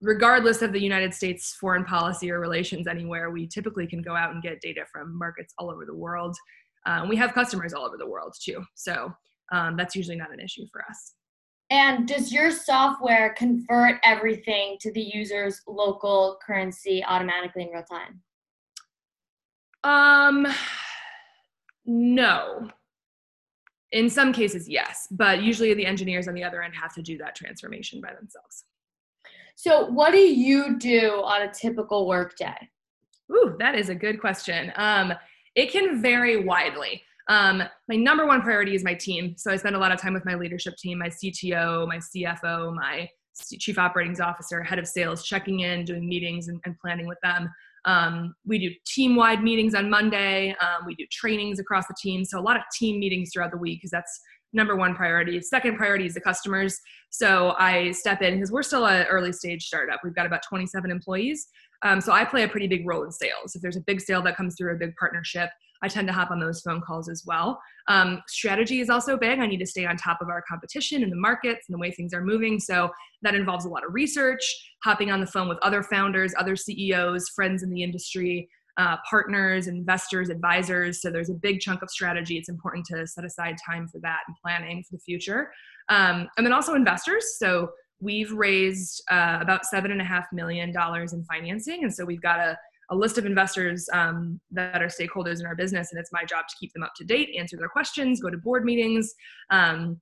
regardless 0.00 0.62
of 0.62 0.72
the 0.72 0.80
United 0.80 1.14
States 1.14 1.54
foreign 1.54 1.84
policy 1.84 2.30
or 2.30 2.40
relations 2.40 2.86
anywhere, 2.86 3.30
we 3.30 3.46
typically 3.46 3.86
can 3.86 4.02
go 4.02 4.14
out 4.14 4.32
and 4.32 4.42
get 4.42 4.60
data 4.60 4.82
from 4.90 5.16
markets 5.16 5.54
all 5.58 5.70
over 5.70 5.84
the 5.84 5.94
world. 5.94 6.36
Um, 6.86 7.08
we 7.08 7.16
have 7.16 7.32
customers 7.34 7.72
all 7.72 7.84
over 7.84 7.96
the 7.96 8.06
world 8.06 8.34
too. 8.40 8.64
So, 8.74 9.12
um, 9.52 9.76
that's 9.76 9.94
usually 9.94 10.16
not 10.16 10.32
an 10.32 10.40
issue 10.40 10.66
for 10.72 10.82
us. 10.88 11.14
And 11.70 12.06
does 12.06 12.32
your 12.32 12.50
software 12.50 13.34
convert 13.36 13.96
everything 14.04 14.76
to 14.80 14.92
the 14.92 15.00
user's 15.00 15.60
local 15.66 16.38
currency 16.44 17.02
automatically 17.04 17.62
in 17.62 17.68
real 17.70 17.82
time? 17.82 18.20
Um, 19.82 20.46
no. 21.86 22.70
In 23.92 24.10
some 24.10 24.32
cases, 24.32 24.68
yes, 24.68 25.06
but 25.10 25.42
usually 25.42 25.72
the 25.74 25.86
engineers 25.86 26.26
on 26.26 26.34
the 26.34 26.42
other 26.42 26.62
end 26.62 26.74
have 26.74 26.94
to 26.94 27.02
do 27.02 27.16
that 27.18 27.34
transformation 27.34 28.00
by 28.00 28.12
themselves. 28.12 28.64
So, 29.56 29.86
what 29.86 30.12
do 30.12 30.18
you 30.18 30.78
do 30.78 31.22
on 31.24 31.42
a 31.42 31.52
typical 31.52 32.08
workday? 32.08 32.56
Ooh, 33.32 33.56
that 33.58 33.74
is 33.74 33.88
a 33.88 33.94
good 33.94 34.20
question. 34.20 34.72
Um, 34.76 35.12
it 35.54 35.70
can 35.70 36.02
vary 36.02 36.44
widely. 36.44 37.02
Um, 37.28 37.62
my 37.88 37.96
number 37.96 38.26
one 38.26 38.42
priority 38.42 38.74
is 38.74 38.84
my 38.84 38.94
team. 38.94 39.34
So 39.36 39.50
I 39.50 39.56
spend 39.56 39.76
a 39.76 39.78
lot 39.78 39.92
of 39.92 40.00
time 40.00 40.14
with 40.14 40.24
my 40.24 40.34
leadership 40.34 40.76
team, 40.76 40.98
my 40.98 41.08
CTO, 41.08 41.86
my 41.88 41.96
CFO, 41.96 42.74
my 42.74 43.08
chief 43.58 43.78
operating 43.78 44.20
officer, 44.20 44.62
head 44.62 44.78
of 44.78 44.86
sales, 44.86 45.24
checking 45.24 45.60
in, 45.60 45.84
doing 45.84 46.08
meetings 46.08 46.48
and, 46.48 46.60
and 46.64 46.78
planning 46.78 47.06
with 47.06 47.18
them. 47.22 47.50
Um, 47.86 48.34
we 48.46 48.58
do 48.58 48.70
team 48.86 49.16
wide 49.16 49.42
meetings 49.42 49.74
on 49.74 49.90
Monday. 49.90 50.54
Um, 50.60 50.86
we 50.86 50.94
do 50.94 51.04
trainings 51.10 51.58
across 51.58 51.86
the 51.86 51.94
team. 52.00 52.24
So, 52.24 52.38
a 52.38 52.40
lot 52.40 52.56
of 52.56 52.62
team 52.72 52.98
meetings 52.98 53.30
throughout 53.32 53.50
the 53.50 53.58
week 53.58 53.80
because 53.80 53.90
that's 53.90 54.20
number 54.52 54.76
one 54.76 54.94
priority. 54.94 55.40
Second 55.42 55.76
priority 55.76 56.06
is 56.06 56.14
the 56.14 56.20
customers. 56.20 56.80
So, 57.10 57.54
I 57.58 57.90
step 57.90 58.22
in 58.22 58.34
because 58.34 58.50
we're 58.50 58.62
still 58.62 58.86
an 58.86 59.06
early 59.06 59.32
stage 59.32 59.66
startup. 59.66 60.00
We've 60.02 60.14
got 60.14 60.26
about 60.26 60.42
27 60.48 60.90
employees. 60.90 61.46
Um, 61.82 62.00
so, 62.00 62.12
I 62.12 62.24
play 62.24 62.44
a 62.44 62.48
pretty 62.48 62.68
big 62.68 62.86
role 62.86 63.04
in 63.04 63.12
sales. 63.12 63.54
If 63.54 63.60
there's 63.60 63.76
a 63.76 63.82
big 63.82 64.00
sale 64.00 64.22
that 64.22 64.36
comes 64.36 64.54
through, 64.56 64.74
a 64.74 64.78
big 64.78 64.94
partnership, 64.96 65.50
I 65.84 65.88
tend 65.88 66.06
to 66.08 66.14
hop 66.14 66.30
on 66.30 66.40
those 66.40 66.62
phone 66.62 66.80
calls 66.80 67.10
as 67.10 67.24
well. 67.26 67.60
Um, 67.88 68.22
strategy 68.26 68.80
is 68.80 68.88
also 68.88 69.18
big. 69.18 69.38
I 69.38 69.46
need 69.46 69.58
to 69.58 69.66
stay 69.66 69.84
on 69.84 69.98
top 69.98 70.18
of 70.22 70.28
our 70.28 70.42
competition 70.48 71.02
and 71.02 71.12
the 71.12 71.16
markets 71.16 71.66
and 71.68 71.74
the 71.74 71.78
way 71.78 71.90
things 71.90 72.14
are 72.14 72.24
moving. 72.24 72.58
So 72.58 72.90
that 73.20 73.34
involves 73.34 73.66
a 73.66 73.68
lot 73.68 73.84
of 73.84 73.92
research, 73.92 74.42
hopping 74.82 75.10
on 75.10 75.20
the 75.20 75.26
phone 75.26 75.46
with 75.46 75.58
other 75.60 75.82
founders, 75.82 76.32
other 76.38 76.56
CEOs, 76.56 77.28
friends 77.34 77.62
in 77.62 77.68
the 77.68 77.82
industry, 77.82 78.48
uh, 78.78 78.96
partners, 79.08 79.66
investors, 79.66 80.30
advisors. 80.30 81.02
So 81.02 81.10
there's 81.10 81.28
a 81.28 81.34
big 81.34 81.60
chunk 81.60 81.82
of 81.82 81.90
strategy. 81.90 82.38
It's 82.38 82.48
important 82.48 82.86
to 82.86 83.06
set 83.06 83.26
aside 83.26 83.56
time 83.64 83.86
for 83.86 84.00
that 84.00 84.20
and 84.26 84.36
planning 84.42 84.82
for 84.88 84.96
the 84.96 85.00
future. 85.00 85.52
Um, 85.90 86.28
and 86.38 86.46
then 86.46 86.54
also 86.54 86.74
investors. 86.74 87.36
So 87.38 87.70
we've 88.00 88.32
raised 88.32 89.02
uh, 89.10 89.38
about 89.42 89.66
seven 89.66 89.90
and 89.92 90.00
a 90.00 90.04
half 90.04 90.26
million 90.32 90.72
dollars 90.72 91.12
in 91.12 91.24
financing, 91.24 91.82
and 91.82 91.94
so 91.94 92.04
we've 92.04 92.22
got 92.22 92.40
a 92.40 92.58
a 92.90 92.96
list 92.96 93.18
of 93.18 93.26
investors 93.26 93.88
um, 93.92 94.40
that 94.50 94.82
are 94.82 94.88
stakeholders 94.88 95.40
in 95.40 95.46
our 95.46 95.54
business, 95.54 95.92
and 95.92 96.00
it's 96.00 96.12
my 96.12 96.24
job 96.24 96.44
to 96.48 96.54
keep 96.58 96.72
them 96.72 96.82
up 96.82 96.92
to 96.96 97.04
date, 97.04 97.34
answer 97.38 97.56
their 97.56 97.68
questions, 97.68 98.20
go 98.20 98.30
to 98.30 98.38
board 98.38 98.64
meetings, 98.64 99.14
um, 99.50 100.00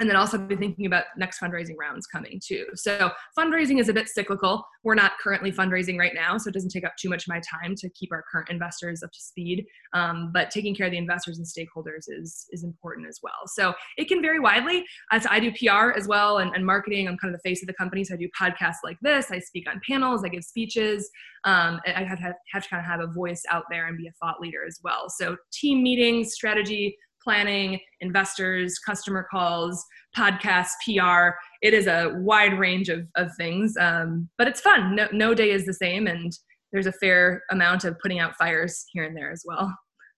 and 0.00 0.08
then 0.08 0.16
also 0.16 0.38
be 0.38 0.56
thinking 0.56 0.86
about 0.86 1.04
next 1.16 1.38
fundraising 1.38 1.76
rounds 1.78 2.06
coming 2.06 2.40
too. 2.44 2.64
So 2.74 3.10
fundraising 3.38 3.78
is 3.78 3.90
a 3.90 3.92
bit 3.92 4.08
cyclical. 4.08 4.64
We're 4.82 4.94
not 4.94 5.12
currently 5.22 5.52
fundraising 5.52 5.98
right 5.98 6.14
now, 6.14 6.38
so 6.38 6.48
it 6.48 6.54
doesn't 6.54 6.70
take 6.70 6.84
up 6.84 6.94
too 6.98 7.10
much 7.10 7.24
of 7.24 7.28
my 7.28 7.40
time 7.40 7.74
to 7.76 7.90
keep 7.90 8.10
our 8.10 8.24
current 8.32 8.48
investors 8.48 9.02
up 9.02 9.12
to 9.12 9.20
speed. 9.20 9.66
Um, 9.92 10.30
but 10.32 10.50
taking 10.50 10.74
care 10.74 10.86
of 10.86 10.92
the 10.92 10.98
investors 10.98 11.38
and 11.38 11.46
stakeholders 11.46 12.04
is 12.08 12.46
is 12.50 12.64
important 12.64 13.08
as 13.08 13.20
well. 13.22 13.46
So 13.46 13.74
it 13.98 14.08
can 14.08 14.22
vary 14.22 14.40
widely. 14.40 14.84
As 15.12 15.26
I 15.28 15.38
do 15.38 15.52
PR 15.52 15.90
as 15.90 16.08
well 16.08 16.38
and, 16.38 16.54
and 16.54 16.64
marketing, 16.64 17.06
I'm 17.06 17.18
kind 17.18 17.34
of 17.34 17.40
the 17.40 17.48
face 17.48 17.62
of 17.62 17.66
the 17.66 17.74
company. 17.74 18.02
So 18.02 18.14
I 18.14 18.16
do 18.16 18.28
podcasts 18.40 18.82
like 18.82 18.98
this. 19.02 19.30
I 19.30 19.38
speak 19.38 19.68
on 19.68 19.80
panels. 19.86 20.24
I 20.24 20.28
give 20.28 20.44
speeches. 20.44 21.10
Um, 21.44 21.80
I 21.86 22.04
have, 22.04 22.18
have, 22.18 22.34
have 22.52 22.62
to 22.62 22.68
kind 22.68 22.80
of 22.80 22.86
have 22.86 23.00
a 23.00 23.12
voice 23.12 23.42
out 23.50 23.64
there 23.70 23.86
and 23.86 23.98
be 23.98 24.06
a 24.06 24.12
thought 24.12 24.40
leader 24.40 24.64
as 24.66 24.78
well. 24.82 25.10
So 25.10 25.36
team 25.52 25.82
meetings, 25.82 26.32
strategy 26.32 26.96
planning, 27.22 27.80
investors, 28.00 28.78
customer 28.78 29.26
calls, 29.30 29.84
podcasts, 30.16 30.70
PR. 30.84 31.36
It 31.62 31.74
is 31.74 31.86
a 31.86 32.12
wide 32.18 32.58
range 32.58 32.88
of, 32.88 33.06
of 33.16 33.30
things, 33.36 33.76
um, 33.78 34.28
but 34.38 34.48
it's 34.48 34.60
fun. 34.60 34.94
No, 34.94 35.08
no 35.12 35.34
day 35.34 35.50
is 35.50 35.66
the 35.66 35.74
same, 35.74 36.06
and 36.06 36.32
there's 36.72 36.86
a 36.86 36.92
fair 36.92 37.42
amount 37.50 37.84
of 37.84 37.98
putting 37.98 38.18
out 38.18 38.36
fires 38.36 38.84
here 38.92 39.04
and 39.04 39.16
there 39.16 39.30
as 39.30 39.42
well. 39.44 39.74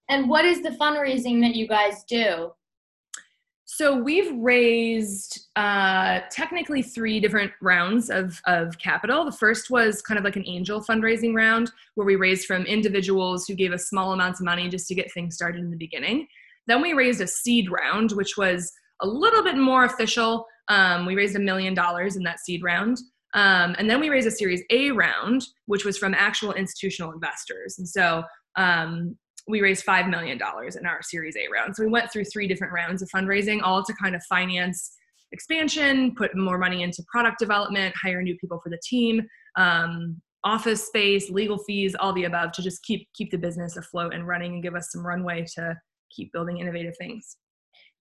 And 0.08 0.28
what 0.28 0.44
is 0.44 0.62
the 0.62 0.70
fundraising 0.70 1.40
that 1.40 1.54
you 1.54 1.66
guys 1.66 2.04
do? 2.08 2.52
So 3.74 3.96
we've 3.96 4.30
raised 4.36 5.48
uh, 5.56 6.20
technically 6.30 6.82
three 6.82 7.20
different 7.20 7.52
rounds 7.62 8.10
of, 8.10 8.38
of 8.46 8.76
capital. 8.78 9.24
The 9.24 9.32
first 9.32 9.70
was 9.70 10.02
kind 10.02 10.18
of 10.18 10.24
like 10.24 10.36
an 10.36 10.44
angel 10.46 10.82
fundraising 10.82 11.32
round 11.32 11.72
where 11.94 12.06
we 12.06 12.16
raised 12.16 12.46
from 12.46 12.64
individuals 12.64 13.46
who 13.46 13.54
gave 13.54 13.72
us 13.72 13.88
small 13.88 14.12
amounts 14.12 14.40
of 14.40 14.44
money 14.44 14.68
just 14.68 14.88
to 14.88 14.94
get 14.94 15.10
things 15.12 15.36
started 15.36 15.62
in 15.62 15.70
the 15.70 15.76
beginning. 15.78 16.26
Then 16.66 16.82
we 16.82 16.92
raised 16.92 17.20
a 17.20 17.26
seed 17.26 17.70
round, 17.70 18.12
which 18.12 18.36
was 18.36 18.72
a 19.00 19.06
little 19.06 19.42
bit 19.42 19.56
more 19.56 19.84
official. 19.84 20.46
Um, 20.68 21.06
we 21.06 21.14
raised 21.14 21.36
a 21.36 21.40
million 21.40 21.74
dollars 21.74 22.16
in 22.16 22.22
that 22.24 22.40
seed 22.40 22.62
round. 22.62 22.98
Um, 23.34 23.74
and 23.78 23.88
then 23.88 24.00
we 24.00 24.10
raised 24.10 24.28
a 24.28 24.30
Series 24.30 24.62
A 24.70 24.90
round, 24.90 25.42
which 25.66 25.84
was 25.84 25.96
from 25.96 26.14
actual 26.14 26.52
institutional 26.52 27.12
investors. 27.12 27.76
And 27.78 27.88
so 27.88 28.22
um, 28.56 29.16
we 29.48 29.60
raised 29.60 29.86
$5 29.86 30.10
million 30.10 30.38
in 30.38 30.86
our 30.86 31.02
Series 31.02 31.36
A 31.36 31.50
round. 31.52 31.74
So 31.74 31.82
we 31.82 31.90
went 31.90 32.12
through 32.12 32.24
three 32.26 32.46
different 32.46 32.72
rounds 32.72 33.02
of 33.02 33.08
fundraising, 33.08 33.60
all 33.62 33.82
to 33.84 33.94
kind 33.94 34.14
of 34.14 34.22
finance 34.24 34.92
expansion, 35.32 36.14
put 36.14 36.36
more 36.36 36.58
money 36.58 36.82
into 36.82 37.02
product 37.10 37.38
development, 37.38 37.94
hire 38.00 38.22
new 38.22 38.36
people 38.36 38.60
for 38.62 38.68
the 38.68 38.80
team, 38.86 39.26
um, 39.56 40.20
office 40.44 40.86
space, 40.86 41.30
legal 41.30 41.58
fees, 41.58 41.94
all 41.98 42.12
the 42.12 42.24
above 42.24 42.52
to 42.52 42.62
just 42.62 42.82
keep 42.82 43.08
keep 43.14 43.30
the 43.30 43.38
business 43.38 43.76
afloat 43.76 44.12
and 44.12 44.26
running 44.26 44.54
and 44.54 44.62
give 44.62 44.74
us 44.74 44.90
some 44.90 45.06
runway 45.06 45.44
to 45.54 45.76
keep 46.14 46.32
building 46.32 46.58
innovative 46.58 46.96
things. 46.96 47.36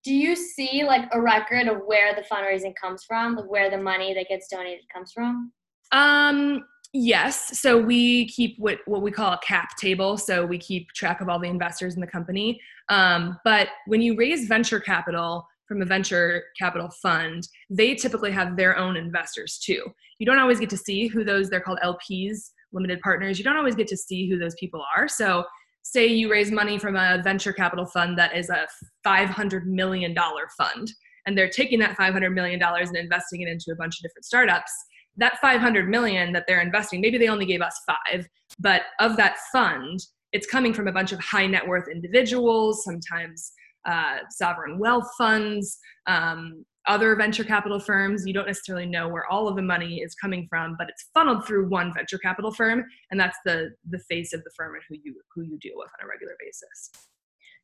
Do 0.04 0.14
you 0.14 0.36
see 0.36 0.84
like 0.84 1.08
a 1.12 1.22
record 1.22 1.68
of 1.68 1.82
where 1.86 2.16
the 2.16 2.24
fundraising 2.24 2.74
comes 2.76 3.04
from, 3.04 3.36
like 3.36 3.50
where 3.50 3.70
the 3.70 3.78
money 3.78 4.14
that 4.14 4.28
gets 4.30 4.48
donated 4.48 4.84
comes 4.94 5.12
from? 5.12 5.52
Um, 5.92 6.66
yes. 6.94 7.60
So 7.60 7.80
we 7.80 8.28
keep 8.28 8.56
what 8.58 8.80
what 8.86 9.04
we 9.04 9.12
call 9.12 9.34
a 9.34 9.40
cap 9.40 9.78
table. 9.78 10.18
So 10.18 10.46
we 10.46 10.58
keep 10.58 10.88
track 10.94 11.22
of 11.22 11.30
all 11.30 11.40
the 11.40 11.50
investors 11.50 11.96
in 11.96 12.02
the 12.02 12.08
company. 12.08 12.60
Um, 12.90 13.38
but 13.44 13.70
when 13.86 14.02
you 14.02 14.16
raise 14.18 14.48
venture 14.48 14.80
capital 14.80 15.46
from 15.68 15.82
a 15.82 15.86
venture 15.86 16.44
capital 16.60 16.90
fund, 17.02 17.48
they 17.70 17.94
typically 17.96 18.32
have 18.32 18.58
their 18.58 18.78
own 18.78 18.98
investors 18.98 19.60
too. 19.64 19.86
You 20.18 20.26
don't 20.26 20.40
always 20.40 20.60
get 20.60 20.70
to 20.72 20.78
see 20.78 21.08
who 21.08 21.24
those 21.24 21.50
they're 21.50 21.62
called 21.62 21.80
LPs, 21.84 22.50
limited 22.74 23.00
partners. 23.02 23.38
You 23.38 23.44
don't 23.44 23.58
always 23.58 23.76
get 23.76 23.88
to 23.88 23.98
see 23.98 24.30
who 24.30 24.38
those 24.38 24.56
people 24.60 24.84
are. 24.98 25.08
So 25.08 25.46
say 25.84 26.06
you 26.06 26.32
raise 26.32 26.52
money 26.52 26.78
from 26.78 26.96
a 26.96 27.22
venture 27.24 27.54
capital 27.54 27.86
fund 27.86 28.18
that 28.18 28.36
is 28.36 28.50
a 28.50 28.68
$500 29.06 29.66
million 29.66 30.16
fund 30.58 30.92
and 31.26 31.38
they're 31.38 31.50
taking 31.50 31.80
that 31.80 31.98
$500 31.98 32.34
million 32.34 32.62
and 32.62 32.98
investing 32.98 33.42
it 33.42 33.48
into 33.48 33.72
a 33.72 33.76
bunch 33.76 33.98
of 33.98 34.04
different 34.04 34.26
startups 34.26 34.72
that 35.18 35.40
500 35.42 35.90
million 35.90 36.32
that 36.34 36.46
they're 36.48 36.62
investing 36.62 37.02
maybe 37.02 37.18
they 37.18 37.28
only 37.28 37.46
gave 37.46 37.62
us 37.62 37.80
five 37.86 38.28
but 38.60 38.84
of 39.00 39.18
that 39.18 39.38
fund 39.52 40.00
it's 40.32 40.48
coming 40.48 40.74
from 40.74 40.88
a 40.88 40.92
bunch 40.92 41.12
of 41.12 41.20
high 41.20 41.48
net 41.48 41.68
worth 41.68 41.88
individuals 41.90 42.84
sometimes 42.84 43.52
uh, 43.86 44.20
sovereign 44.30 44.78
wealth 44.78 45.10
funds 45.18 45.80
um, 46.08 46.64
other 46.88 47.16
venture 47.16 47.44
capital 47.44 47.80
firms 47.80 48.26
you 48.26 48.34
don't 48.34 48.48
necessarily 48.48 48.86
know 48.86 49.08
where 49.08 49.26
all 49.28 49.48
of 49.48 49.56
the 49.56 49.62
money 49.62 50.02
is 50.02 50.16
coming 50.16 50.48
from 50.50 50.76
but 50.78 50.90
it's 50.90 51.10
funneled 51.14 51.46
through 51.46 51.68
one 51.70 51.94
venture 51.94 52.18
capital 52.18 52.52
firm 52.52 52.84
and 53.12 53.20
that's 53.20 53.38
the 53.46 53.70
the 53.90 54.00
face 54.10 54.34
of 54.34 54.44
the 54.44 54.52
firm 54.56 54.74
and 54.74 54.84
who 54.90 54.96
you 55.04 55.16
who 55.34 55.44
you 55.44 55.58
deal 55.60 55.74
with 55.76 55.90
on 56.00 56.06
a 56.06 56.10
regular 56.10 56.36
basis. 56.40 56.92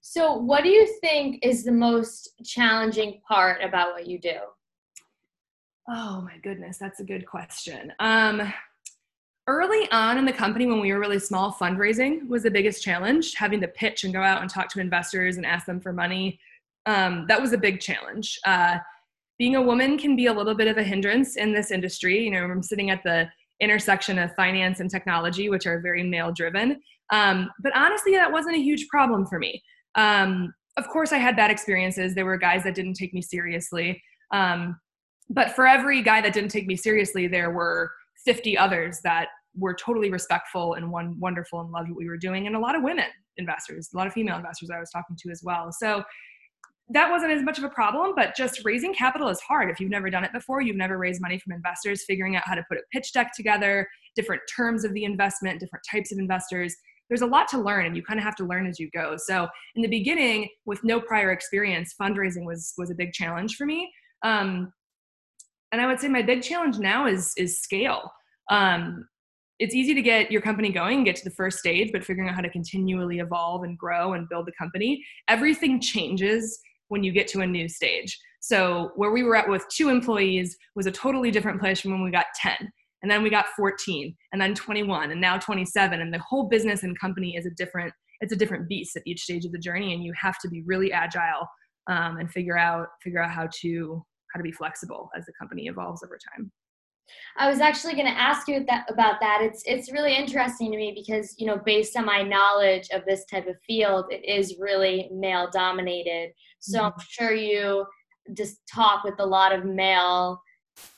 So 0.02 0.36
what 0.36 0.64
do 0.64 0.70
you 0.70 0.88
think 1.02 1.40
is 1.44 1.64
the 1.64 1.72
most 1.72 2.32
challenging 2.46 3.20
part 3.28 3.64
about 3.64 3.94
what 3.94 4.08
you 4.08 4.20
do? 4.20 4.38
Oh 5.90 6.22
my 6.22 6.38
goodness 6.44 6.78
that's 6.78 7.00
a 7.00 7.06
good 7.06 7.26
question. 7.26 7.92
Um 8.00 8.54
early 9.48 9.90
on 9.92 10.18
in 10.18 10.26
the 10.26 10.34
company 10.34 10.66
when 10.66 10.82
we 10.82 10.92
were 10.92 11.00
really 11.00 11.20
small 11.20 11.54
fundraising 11.54 12.28
was 12.28 12.44
the 12.44 12.52
biggest 12.52 12.84
challenge 12.84 13.34
having 13.34 13.62
to 13.62 13.68
pitch 13.68 14.04
and 14.04 14.14
go 14.14 14.22
out 14.22 14.42
and 14.42 14.50
talk 14.50 14.70
to 14.70 14.82
investors 14.82 15.38
and 15.38 15.46
ask 15.46 15.66
them 15.66 15.80
for 15.80 15.94
money. 15.94 16.38
Um, 16.86 17.26
that 17.30 17.42
was 17.42 17.54
a 17.54 17.58
big 17.58 17.80
challenge. 17.80 18.40
Uh, 18.46 18.80
being 19.38 19.56
a 19.56 19.62
woman 19.62 19.98
can 19.98 20.16
be 20.16 20.26
a 20.26 20.34
little 20.34 20.56
bit 20.56 20.68
of 20.68 20.78
a 20.78 20.84
hindrance 20.84 21.36
in 21.36 21.54
this 21.54 21.72
industry. 21.72 22.24
You 22.24 22.32
know, 22.32 22.44
I'm 22.44 22.64
sitting 22.64 22.90
at 22.90 23.04
the 23.04 23.28
intersection 23.60 24.20
of 24.20 24.34
finance 24.36 24.80
and 24.80 24.90
technology, 24.90 25.50
which 25.50 25.66
are 25.66 25.80
very 25.82 26.04
male 26.04 26.32
driven. 26.32 26.80
Um, 27.12 27.50
but 27.62 27.76
honestly, 27.76 28.14
that 28.14 28.32
wasn't 28.32 28.56
a 28.56 28.62
huge 28.62 28.88
problem 28.88 29.26
for 29.26 29.40
me. 29.40 29.62
Um, 29.96 30.54
of 30.78 30.88
course, 30.88 31.12
I 31.12 31.18
had 31.18 31.36
bad 31.36 31.52
experiences. 31.52 32.14
There 32.14 32.26
were 32.26 32.38
guys 32.38 32.64
that 32.64 32.76
didn't 32.76 32.94
take 32.94 33.14
me 33.14 33.22
seriously. 33.22 34.02
Um, 34.32 34.80
but 35.30 35.52
for 35.52 35.68
every 35.68 36.02
guy 36.02 36.22
that 36.22 36.34
didn't 36.34 36.52
take 36.52 36.68
me 36.68 36.76
seriously, 36.76 37.28
there 37.28 37.52
were 37.52 37.92
50 38.26 38.58
others 38.58 39.00
that 39.04 39.28
were 39.56 39.74
totally 39.74 40.12
respectful 40.12 40.76
and 40.76 40.92
one 40.92 41.20
wonderful 41.20 41.62
and 41.62 41.72
loved 41.72 41.90
what 41.90 41.98
we 41.98 42.08
were 42.08 42.18
doing, 42.18 42.48
and 42.48 42.56
a 42.56 42.60
lot 42.60 42.76
of 42.76 42.84
women 42.84 43.08
investors, 43.38 43.90
a 43.94 43.98
lot 43.98 44.08
of 44.08 44.14
female 44.14 44.38
investors 44.38 44.70
I 44.70 44.80
was 44.80 44.90
talking 44.92 45.16
to 45.20 45.32
as 45.32 45.42
well. 45.44 45.72
So 45.72 46.04
that 46.90 47.12
wasn't 47.12 47.32
as 47.32 47.44
much 47.44 47.58
of 47.58 47.66
a 47.66 47.70
problem, 47.70 48.14
but 48.16 48.36
just 48.36 48.64
raising 48.64 48.94
capital 48.94 49.28
is 49.28 49.42
hard. 49.42 49.70
If 49.70 49.80
you've 49.80 49.90
never 49.90 50.10
done 50.10 50.24
it 50.24 50.32
before, 50.32 50.62
you've 50.62 50.78
never 50.78 50.98
raised 50.98 51.22
money 51.22 51.38
from 51.38 51.52
investors, 51.52 52.06
figuring 52.06 52.36
out 52.38 52.44
how 52.46 52.56
to 52.56 52.64
put 52.70 52.78
a 52.78 52.82
pitch 52.94 53.12
deck 53.12 53.34
together, 53.36 53.88
different 54.16 54.42
terms 54.54 54.86
of 54.86 54.94
the 54.94 55.04
investment, 55.04 55.60
different 55.60 55.86
types 55.90 56.14
of 56.14 56.18
investors. 56.18 56.76
There's 57.10 57.22
a 57.22 57.28
lot 57.28 57.48
to 57.50 57.58
learn 57.58 57.86
and 57.86 57.96
you 57.96 58.04
kind 58.04 58.20
of 58.20 58.24
have 58.24 58.36
to 58.38 58.46
learn 58.46 58.68
as 58.68 58.80
you 58.80 58.90
go. 58.94 59.16
So 59.18 59.48
in 59.76 59.82
the 59.82 59.90
beginning, 59.90 60.48
with 60.66 60.84
no 60.84 61.00
prior 61.02 61.32
experience, 61.32 61.94
fundraising 62.00 62.46
was 62.46 62.74
was 62.78 62.90
a 62.90 62.96
big 62.96 63.12
challenge 63.12 63.56
for 63.56 63.66
me. 63.66 63.92
Um, 64.24 64.72
and 65.72 65.82
I 65.82 65.88
would 65.88 66.00
say 66.00 66.08
my 66.08 66.22
big 66.22 66.42
challenge 66.42 66.80
now 66.80 67.06
is 67.06 67.34
is 67.38 67.60
scale. 67.62 68.12
Um, 68.50 69.08
it's 69.60 69.74
easy 69.74 69.94
to 69.94 70.02
get 70.02 70.32
your 70.32 70.42
company 70.42 70.72
going, 70.72 71.04
get 71.04 71.16
to 71.16 71.24
the 71.24 71.36
first 71.36 71.58
stage, 71.60 71.92
but 71.92 72.04
figuring 72.04 72.30
out 72.30 72.36
how 72.36 72.42
to 72.42 72.50
continually 72.50 73.20
evolve 73.20 73.64
and 73.64 73.78
grow 73.78 74.14
and 74.14 74.30
build 74.30 74.46
the 74.46 74.52
company, 74.52 75.04
everything 75.28 75.82
changes 75.82 76.60
when 76.90 77.04
you 77.04 77.12
get 77.12 77.28
to 77.30 77.42
a 77.42 77.48
new 77.48 77.68
stage. 77.68 78.18
So 78.40 78.92
where 78.96 79.12
we 79.12 79.24
were 79.24 79.36
at 79.36 79.50
with 79.50 79.66
two 79.70 79.90
employees 79.90 80.56
was 80.76 80.86
a 80.86 80.92
totally 80.92 81.32
different 81.32 81.60
place 81.60 81.82
from 81.82 81.92
when 81.92 82.04
we 82.04 82.12
got 82.12 82.28
10. 82.36 82.56
And 83.02 83.12
then 83.12 83.22
we 83.22 83.30
got 83.30 83.46
14 83.56 84.16
and 84.34 84.42
then 84.42 84.56
21 84.56 85.12
and 85.12 85.22
now 85.22 85.38
27 85.38 86.02
and 86.02 86.14
the 86.14 86.20
whole 86.20 86.48
business 86.48 86.84
and 86.84 87.00
company 87.00 87.36
is 87.36 87.46
a 87.46 87.52
different 87.52 87.94
it's 88.20 88.34
a 88.34 88.36
different 88.36 88.68
beast 88.68 88.96
at 88.96 89.04
each 89.06 89.22
stage 89.22 89.46
of 89.46 89.52
the 89.52 89.60
journey 89.60 89.94
and 89.94 90.04
you 90.04 90.12
have 90.20 90.40
to 90.40 90.50
be 90.50 90.64
really 90.66 90.92
agile 90.92 91.48
um, 91.88 92.18
and 92.18 92.32
figure 92.32 92.58
out 92.58 92.88
figure 93.04 93.22
out 93.22 93.30
how 93.30 93.48
to 93.62 94.04
how 94.34 94.40
to 94.40 94.44
be 94.44 94.52
flexible 94.52 95.10
as 95.16 95.26
the 95.26 95.34
company 95.40 95.68
evolves 95.68 96.04
over 96.04 96.18
time. 96.34 96.52
I 97.38 97.50
was 97.50 97.60
actually 97.60 97.94
going 97.94 98.08
to 98.08 98.20
ask 98.20 98.48
you 98.48 98.66
that, 98.68 98.86
about 98.90 99.20
that. 99.22 99.40
It's 99.42 99.64
it's 99.66 99.92
really 99.92 100.16
interesting 100.16 100.72
to 100.72 100.78
me 100.78 100.94
because 100.96 101.36
you 101.38 101.46
know, 101.46 101.60
based 101.66 101.96
on 101.98 102.06
my 102.06 102.22
knowledge 102.22 102.90
of 102.92 103.04
this 103.06 103.26
type 103.26 103.48
of 103.48 103.56
field, 103.66 104.06
it 104.10 104.26
is 104.26 104.58
really 104.60 105.10
male 105.12 105.50
dominated. 105.52 106.32
So 106.60 106.80
mm-hmm. 106.80 107.00
I'm 107.00 107.06
sure 107.10 107.34
you 107.34 107.86
just 108.34 108.62
talk 108.72 109.04
with 109.04 109.16
a 109.20 109.26
lot 109.26 109.54
of 109.54 109.66
male 109.66 110.42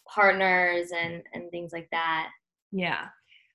partners 0.07 0.89
and 0.95 1.21
and 1.33 1.51
things 1.51 1.71
like 1.73 1.87
that. 1.91 2.29
Yeah. 2.71 3.07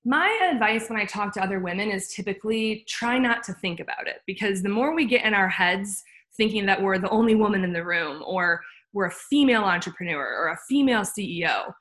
My 0.06 0.50
advice 0.52 0.90
when 0.90 1.00
I 1.00 1.06
talk 1.06 1.32
to 1.34 1.42
other 1.42 1.60
women 1.60 1.90
is 1.90 2.12
typically 2.12 2.84
try 2.86 3.18
not 3.18 3.42
to 3.44 3.54
think 3.54 3.80
about 3.80 4.06
it 4.06 4.20
because 4.26 4.62
the 4.62 4.68
more 4.68 4.94
we 4.94 5.06
get 5.06 5.24
in 5.24 5.32
our 5.32 5.48
heads 5.48 6.04
thinking 6.36 6.66
that 6.66 6.82
we're 6.82 6.98
the 6.98 7.08
only 7.08 7.34
woman 7.34 7.64
in 7.64 7.72
the 7.72 7.84
room 7.84 8.22
or 8.26 8.60
we're 8.92 9.06
a 9.06 9.10
female 9.10 9.64
entrepreneur 9.64 10.24
or 10.24 10.48
a 10.48 10.58
female 10.68 11.02
CEO, 11.02 11.72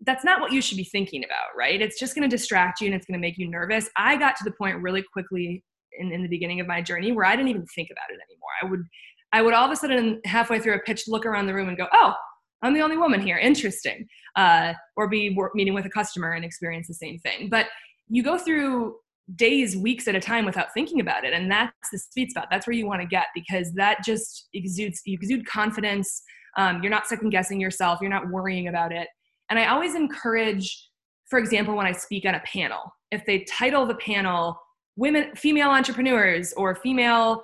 that's 0.00 0.24
not 0.24 0.40
what 0.40 0.52
you 0.52 0.60
should 0.60 0.76
be 0.76 0.84
thinking 0.84 1.24
about, 1.24 1.56
right? 1.56 1.80
It's 1.80 1.98
just 1.98 2.14
going 2.14 2.28
to 2.28 2.34
distract 2.34 2.80
you 2.80 2.86
and 2.86 2.94
it's 2.94 3.06
going 3.06 3.18
to 3.18 3.20
make 3.20 3.38
you 3.38 3.48
nervous. 3.48 3.88
I 3.96 4.16
got 4.16 4.36
to 4.36 4.44
the 4.44 4.52
point 4.52 4.78
really 4.78 5.02
quickly 5.12 5.62
in, 5.98 6.12
in 6.12 6.22
the 6.22 6.28
beginning 6.28 6.60
of 6.60 6.66
my 6.66 6.82
journey 6.82 7.12
where 7.12 7.24
I 7.24 7.36
didn't 7.36 7.48
even 7.48 7.66
think 7.74 7.90
about 7.90 8.10
it 8.10 8.18
anymore. 8.28 8.50
I 8.62 8.66
would, 8.66 8.84
I 9.32 9.42
would 9.42 9.54
all 9.54 9.66
of 9.66 9.70
a 9.70 9.76
sudden 9.76 10.20
halfway 10.24 10.58
through 10.58 10.74
a 10.74 10.80
pitch 10.80 11.04
look 11.08 11.26
around 11.26 11.46
the 11.46 11.54
room 11.54 11.68
and 11.68 11.76
go, 11.76 11.88
"Oh, 11.92 12.14
I'm 12.62 12.74
the 12.74 12.82
only 12.82 12.96
woman 12.96 13.20
here. 13.20 13.36
Interesting." 13.36 14.06
Uh, 14.36 14.74
or 14.96 15.08
be 15.08 15.36
meeting 15.54 15.74
with 15.74 15.86
a 15.86 15.90
customer 15.90 16.32
and 16.32 16.44
experience 16.44 16.86
the 16.86 16.94
same 16.94 17.18
thing. 17.18 17.48
But 17.48 17.66
you 18.08 18.22
go 18.22 18.38
through 18.38 18.96
days, 19.36 19.76
weeks 19.76 20.06
at 20.06 20.14
a 20.14 20.20
time 20.20 20.44
without 20.44 20.72
thinking 20.74 21.00
about 21.00 21.24
it, 21.24 21.32
and 21.32 21.50
that's 21.50 21.90
the 21.90 21.98
sweet 21.98 22.30
spot. 22.30 22.48
That's 22.50 22.66
where 22.66 22.74
you 22.74 22.86
want 22.86 23.00
to 23.00 23.08
get 23.08 23.26
because 23.34 23.72
that 23.74 24.04
just 24.04 24.48
exudes 24.54 25.00
you 25.04 25.14
exude 25.14 25.46
confidence. 25.46 26.22
Um, 26.56 26.80
you're 26.82 26.90
not 26.90 27.08
second 27.08 27.30
guessing 27.30 27.60
yourself. 27.60 27.98
You're 28.00 28.10
not 28.10 28.28
worrying 28.28 28.68
about 28.68 28.92
it 28.92 29.08
and 29.54 29.62
I 29.62 29.68
always 29.68 29.94
encourage, 29.94 30.90
for 31.30 31.38
example, 31.38 31.76
when 31.76 31.86
I 31.86 31.92
speak 31.92 32.26
on 32.26 32.34
a 32.34 32.40
panel, 32.40 32.92
if 33.12 33.24
they 33.24 33.44
title 33.44 33.86
the 33.86 33.94
panel 33.94 34.60
"Women, 34.96 35.30
Female 35.36 35.70
Entrepreneurs" 35.70 36.52
or 36.54 36.74
"Female 36.74 37.40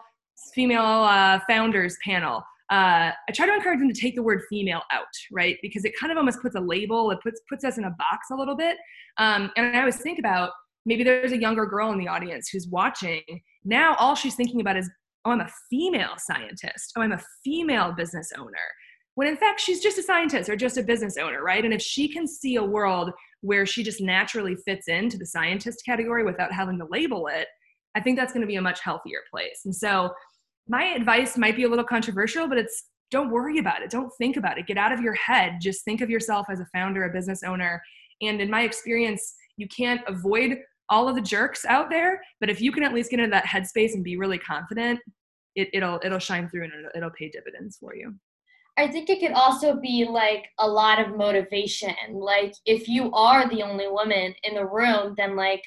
Female 0.52 0.82
uh, 0.82 1.38
Founders 1.48 1.96
Panel," 2.04 2.38
uh, 2.72 3.12
I 3.12 3.32
try 3.32 3.46
to 3.46 3.54
encourage 3.54 3.78
them 3.78 3.88
to 3.88 4.00
take 4.00 4.16
the 4.16 4.24
word 4.24 4.42
"female" 4.50 4.82
out, 4.90 5.06
right? 5.30 5.56
Because 5.62 5.84
it 5.84 5.92
kind 6.00 6.10
of 6.10 6.18
almost 6.18 6.42
puts 6.42 6.56
a 6.56 6.60
label, 6.60 7.12
it 7.12 7.20
puts 7.22 7.40
puts 7.48 7.64
us 7.64 7.78
in 7.78 7.84
a 7.84 7.90
box 7.90 8.30
a 8.32 8.34
little 8.34 8.56
bit. 8.56 8.76
Um, 9.18 9.52
and 9.56 9.76
I 9.76 9.78
always 9.78 9.98
think 9.98 10.18
about 10.18 10.50
maybe 10.86 11.04
there's 11.04 11.30
a 11.30 11.38
younger 11.38 11.64
girl 11.64 11.92
in 11.92 11.98
the 12.00 12.08
audience 12.08 12.48
who's 12.48 12.66
watching. 12.66 13.22
Now 13.62 13.94
all 14.00 14.16
she's 14.16 14.34
thinking 14.34 14.60
about 14.60 14.76
is, 14.76 14.90
oh, 15.24 15.30
I'm 15.30 15.42
a 15.42 15.50
female 15.70 16.14
scientist. 16.18 16.92
Oh, 16.96 17.02
I'm 17.02 17.12
a 17.12 17.22
female 17.44 17.92
business 17.92 18.32
owner 18.36 18.58
when 19.20 19.28
in 19.28 19.36
fact 19.36 19.60
she's 19.60 19.82
just 19.82 19.98
a 19.98 20.02
scientist 20.02 20.48
or 20.48 20.56
just 20.56 20.78
a 20.78 20.82
business 20.82 21.18
owner, 21.18 21.42
right? 21.42 21.62
And 21.62 21.74
if 21.74 21.82
she 21.82 22.08
can 22.08 22.26
see 22.26 22.56
a 22.56 22.64
world 22.64 23.10
where 23.42 23.66
she 23.66 23.82
just 23.82 24.00
naturally 24.00 24.56
fits 24.64 24.88
into 24.88 25.18
the 25.18 25.26
scientist 25.26 25.82
category 25.84 26.24
without 26.24 26.54
having 26.54 26.78
to 26.78 26.86
label 26.90 27.26
it, 27.26 27.46
I 27.94 28.00
think 28.00 28.18
that's 28.18 28.32
going 28.32 28.40
to 28.40 28.46
be 28.46 28.56
a 28.56 28.62
much 28.62 28.80
healthier 28.80 29.18
place. 29.30 29.60
And 29.66 29.76
so 29.76 30.08
my 30.68 30.84
advice 30.84 31.36
might 31.36 31.54
be 31.54 31.64
a 31.64 31.68
little 31.68 31.84
controversial, 31.84 32.48
but 32.48 32.56
it's 32.56 32.84
don't 33.10 33.28
worry 33.28 33.58
about 33.58 33.82
it. 33.82 33.90
Don't 33.90 34.10
think 34.16 34.38
about 34.38 34.56
it. 34.56 34.66
Get 34.66 34.78
out 34.78 34.90
of 34.90 35.02
your 35.02 35.12
head. 35.12 35.58
Just 35.60 35.84
think 35.84 36.00
of 36.00 36.08
yourself 36.08 36.46
as 36.48 36.58
a 36.58 36.66
founder, 36.72 37.04
a 37.04 37.12
business 37.12 37.42
owner. 37.42 37.82
And 38.22 38.40
in 38.40 38.48
my 38.48 38.62
experience, 38.62 39.34
you 39.58 39.68
can't 39.68 40.00
avoid 40.06 40.56
all 40.88 41.10
of 41.10 41.14
the 41.14 41.20
jerks 41.20 41.66
out 41.66 41.90
there, 41.90 42.22
but 42.40 42.48
if 42.48 42.62
you 42.62 42.72
can 42.72 42.84
at 42.84 42.94
least 42.94 43.10
get 43.10 43.20
into 43.20 43.32
that 43.32 43.44
headspace 43.44 43.92
and 43.92 44.02
be 44.02 44.16
really 44.16 44.38
confident, 44.38 44.98
it, 45.56 45.68
will 45.74 46.00
it'll 46.02 46.18
shine 46.18 46.48
through 46.48 46.64
and 46.64 46.72
it'll, 46.72 46.90
it'll 46.94 47.10
pay 47.10 47.28
dividends 47.28 47.76
for 47.78 47.94
you. 47.94 48.14
I 48.80 48.88
think 48.88 49.10
it 49.10 49.20
could 49.20 49.32
also 49.32 49.68
be 49.76 50.06
like 50.06 50.44
a 50.58 50.66
lot 50.66 50.98
of 51.00 51.16
motivation. 51.16 51.94
Like 52.12 52.54
if 52.64 52.88
you 52.88 53.12
are 53.12 53.48
the 53.48 53.62
only 53.62 53.88
woman 53.88 54.34
in 54.42 54.54
the 54.54 54.66
room, 54.66 55.14
then 55.16 55.36
like 55.36 55.62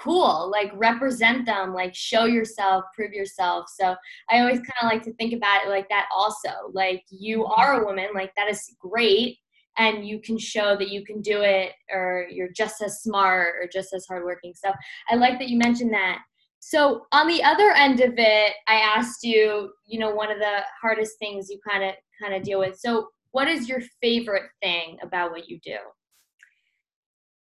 cool, 0.00 0.50
like 0.50 0.70
represent 0.74 1.46
them, 1.46 1.74
like 1.74 1.94
show 1.94 2.24
yourself, 2.26 2.84
prove 2.94 3.12
yourself. 3.12 3.64
So 3.78 3.96
I 4.30 4.40
always 4.40 4.58
kind 4.58 4.80
of 4.82 4.90
like 4.92 5.02
to 5.04 5.14
think 5.14 5.32
about 5.32 5.64
it 5.64 5.70
like 5.70 5.88
that 5.88 6.06
also. 6.14 6.50
Like 6.72 7.02
you 7.10 7.46
are 7.46 7.80
a 7.80 7.84
woman, 7.86 8.08
like 8.14 8.32
that 8.36 8.48
is 8.50 8.76
great. 8.78 9.38
and 9.78 10.06
you 10.06 10.20
can 10.20 10.36
show 10.36 10.76
that 10.76 10.90
you 10.90 11.04
can 11.04 11.20
do 11.22 11.42
it 11.42 11.72
or 11.92 12.26
you're 12.30 12.52
just 12.52 12.82
as 12.82 13.00
smart 13.02 13.54
or 13.60 13.68
just 13.72 13.94
as 13.94 14.06
hardworking. 14.06 14.52
So 14.54 14.72
I 15.08 15.14
like 15.14 15.38
that 15.38 15.48
you 15.48 15.56
mentioned 15.58 15.92
that. 15.92 16.18
So 16.60 17.06
on 17.12 17.28
the 17.28 17.42
other 17.42 17.70
end 17.70 18.00
of 18.00 18.14
it, 18.16 18.52
I 18.66 18.74
asked 18.74 19.22
you, 19.22 19.72
you 19.86 19.98
know, 19.98 20.14
one 20.14 20.30
of 20.30 20.38
the 20.38 20.60
hardest 20.80 21.18
things 21.18 21.48
you 21.48 21.58
kind 21.68 21.84
of 21.84 21.94
kind 22.20 22.34
of 22.34 22.42
deal 22.42 22.58
with. 22.58 22.78
So 22.78 23.08
what 23.30 23.48
is 23.48 23.68
your 23.68 23.80
favorite 24.02 24.50
thing 24.62 24.98
about 25.02 25.30
what 25.30 25.48
you 25.48 25.58
do? 25.64 25.76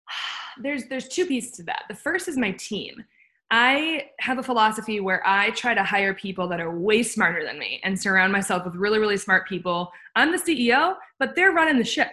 There's 0.62 0.86
there's 0.88 1.08
two 1.08 1.26
pieces 1.26 1.52
to 1.52 1.62
that. 1.64 1.84
The 1.88 1.94
first 1.94 2.28
is 2.28 2.36
my 2.36 2.50
team. 2.52 3.04
I 3.50 4.06
have 4.20 4.38
a 4.38 4.42
philosophy 4.42 5.00
where 5.00 5.26
I 5.26 5.50
try 5.50 5.74
to 5.74 5.82
hire 5.82 6.14
people 6.14 6.46
that 6.48 6.60
are 6.60 6.78
way 6.78 7.02
smarter 7.02 7.44
than 7.44 7.58
me 7.58 7.80
and 7.82 8.00
surround 8.00 8.32
myself 8.32 8.64
with 8.64 8.76
really, 8.76 9.00
really 9.00 9.16
smart 9.16 9.48
people. 9.48 9.90
I'm 10.14 10.30
the 10.30 10.38
CEO, 10.38 10.94
but 11.18 11.34
they're 11.34 11.50
running 11.50 11.78
the 11.78 11.84
ship. 11.84 12.08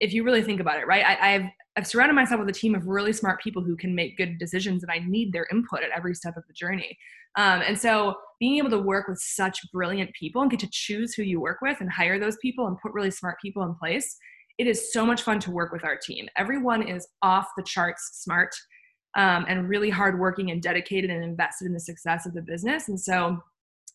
If 0.00 0.12
you 0.12 0.24
really 0.24 0.42
think 0.42 0.58
about 0.60 0.80
it, 0.80 0.86
right? 0.88 1.04
I, 1.04 1.28
have 1.32 1.42
I've 1.76 1.86
surrounded 1.86 2.14
myself 2.14 2.38
with 2.38 2.48
a 2.48 2.52
team 2.52 2.74
of 2.74 2.86
really 2.86 3.12
smart 3.12 3.40
people 3.40 3.62
who 3.62 3.76
can 3.76 3.94
make 3.94 4.18
good 4.18 4.38
decisions, 4.38 4.82
and 4.82 4.92
I 4.92 4.98
need 5.06 5.32
their 5.32 5.46
input 5.50 5.82
at 5.82 5.90
every 5.96 6.14
step 6.14 6.36
of 6.36 6.44
the 6.46 6.52
journey. 6.52 6.98
Um, 7.36 7.62
and 7.62 7.78
so, 7.78 8.14
being 8.38 8.58
able 8.58 8.70
to 8.70 8.78
work 8.78 9.08
with 9.08 9.18
such 9.18 9.58
brilliant 9.72 10.10
people 10.12 10.42
and 10.42 10.50
get 10.50 10.60
to 10.60 10.68
choose 10.70 11.14
who 11.14 11.22
you 11.22 11.40
work 11.40 11.58
with 11.62 11.80
and 11.80 11.90
hire 11.90 12.18
those 12.18 12.36
people 12.42 12.66
and 12.66 12.76
put 12.78 12.92
really 12.92 13.10
smart 13.10 13.36
people 13.40 13.62
in 13.62 13.74
place, 13.74 14.16
it 14.58 14.66
is 14.66 14.92
so 14.92 15.06
much 15.06 15.22
fun 15.22 15.40
to 15.40 15.50
work 15.50 15.72
with 15.72 15.84
our 15.84 15.96
team. 15.96 16.28
Everyone 16.36 16.86
is 16.86 17.08
off 17.22 17.48
the 17.56 17.62
charts 17.62 18.20
smart 18.22 18.54
um, 19.16 19.46
and 19.48 19.68
really 19.68 19.88
hardworking 19.88 20.50
and 20.50 20.60
dedicated 20.60 21.10
and 21.10 21.24
invested 21.24 21.66
in 21.66 21.72
the 21.72 21.80
success 21.80 22.26
of 22.26 22.34
the 22.34 22.42
business. 22.42 22.88
And 22.88 23.00
so, 23.00 23.38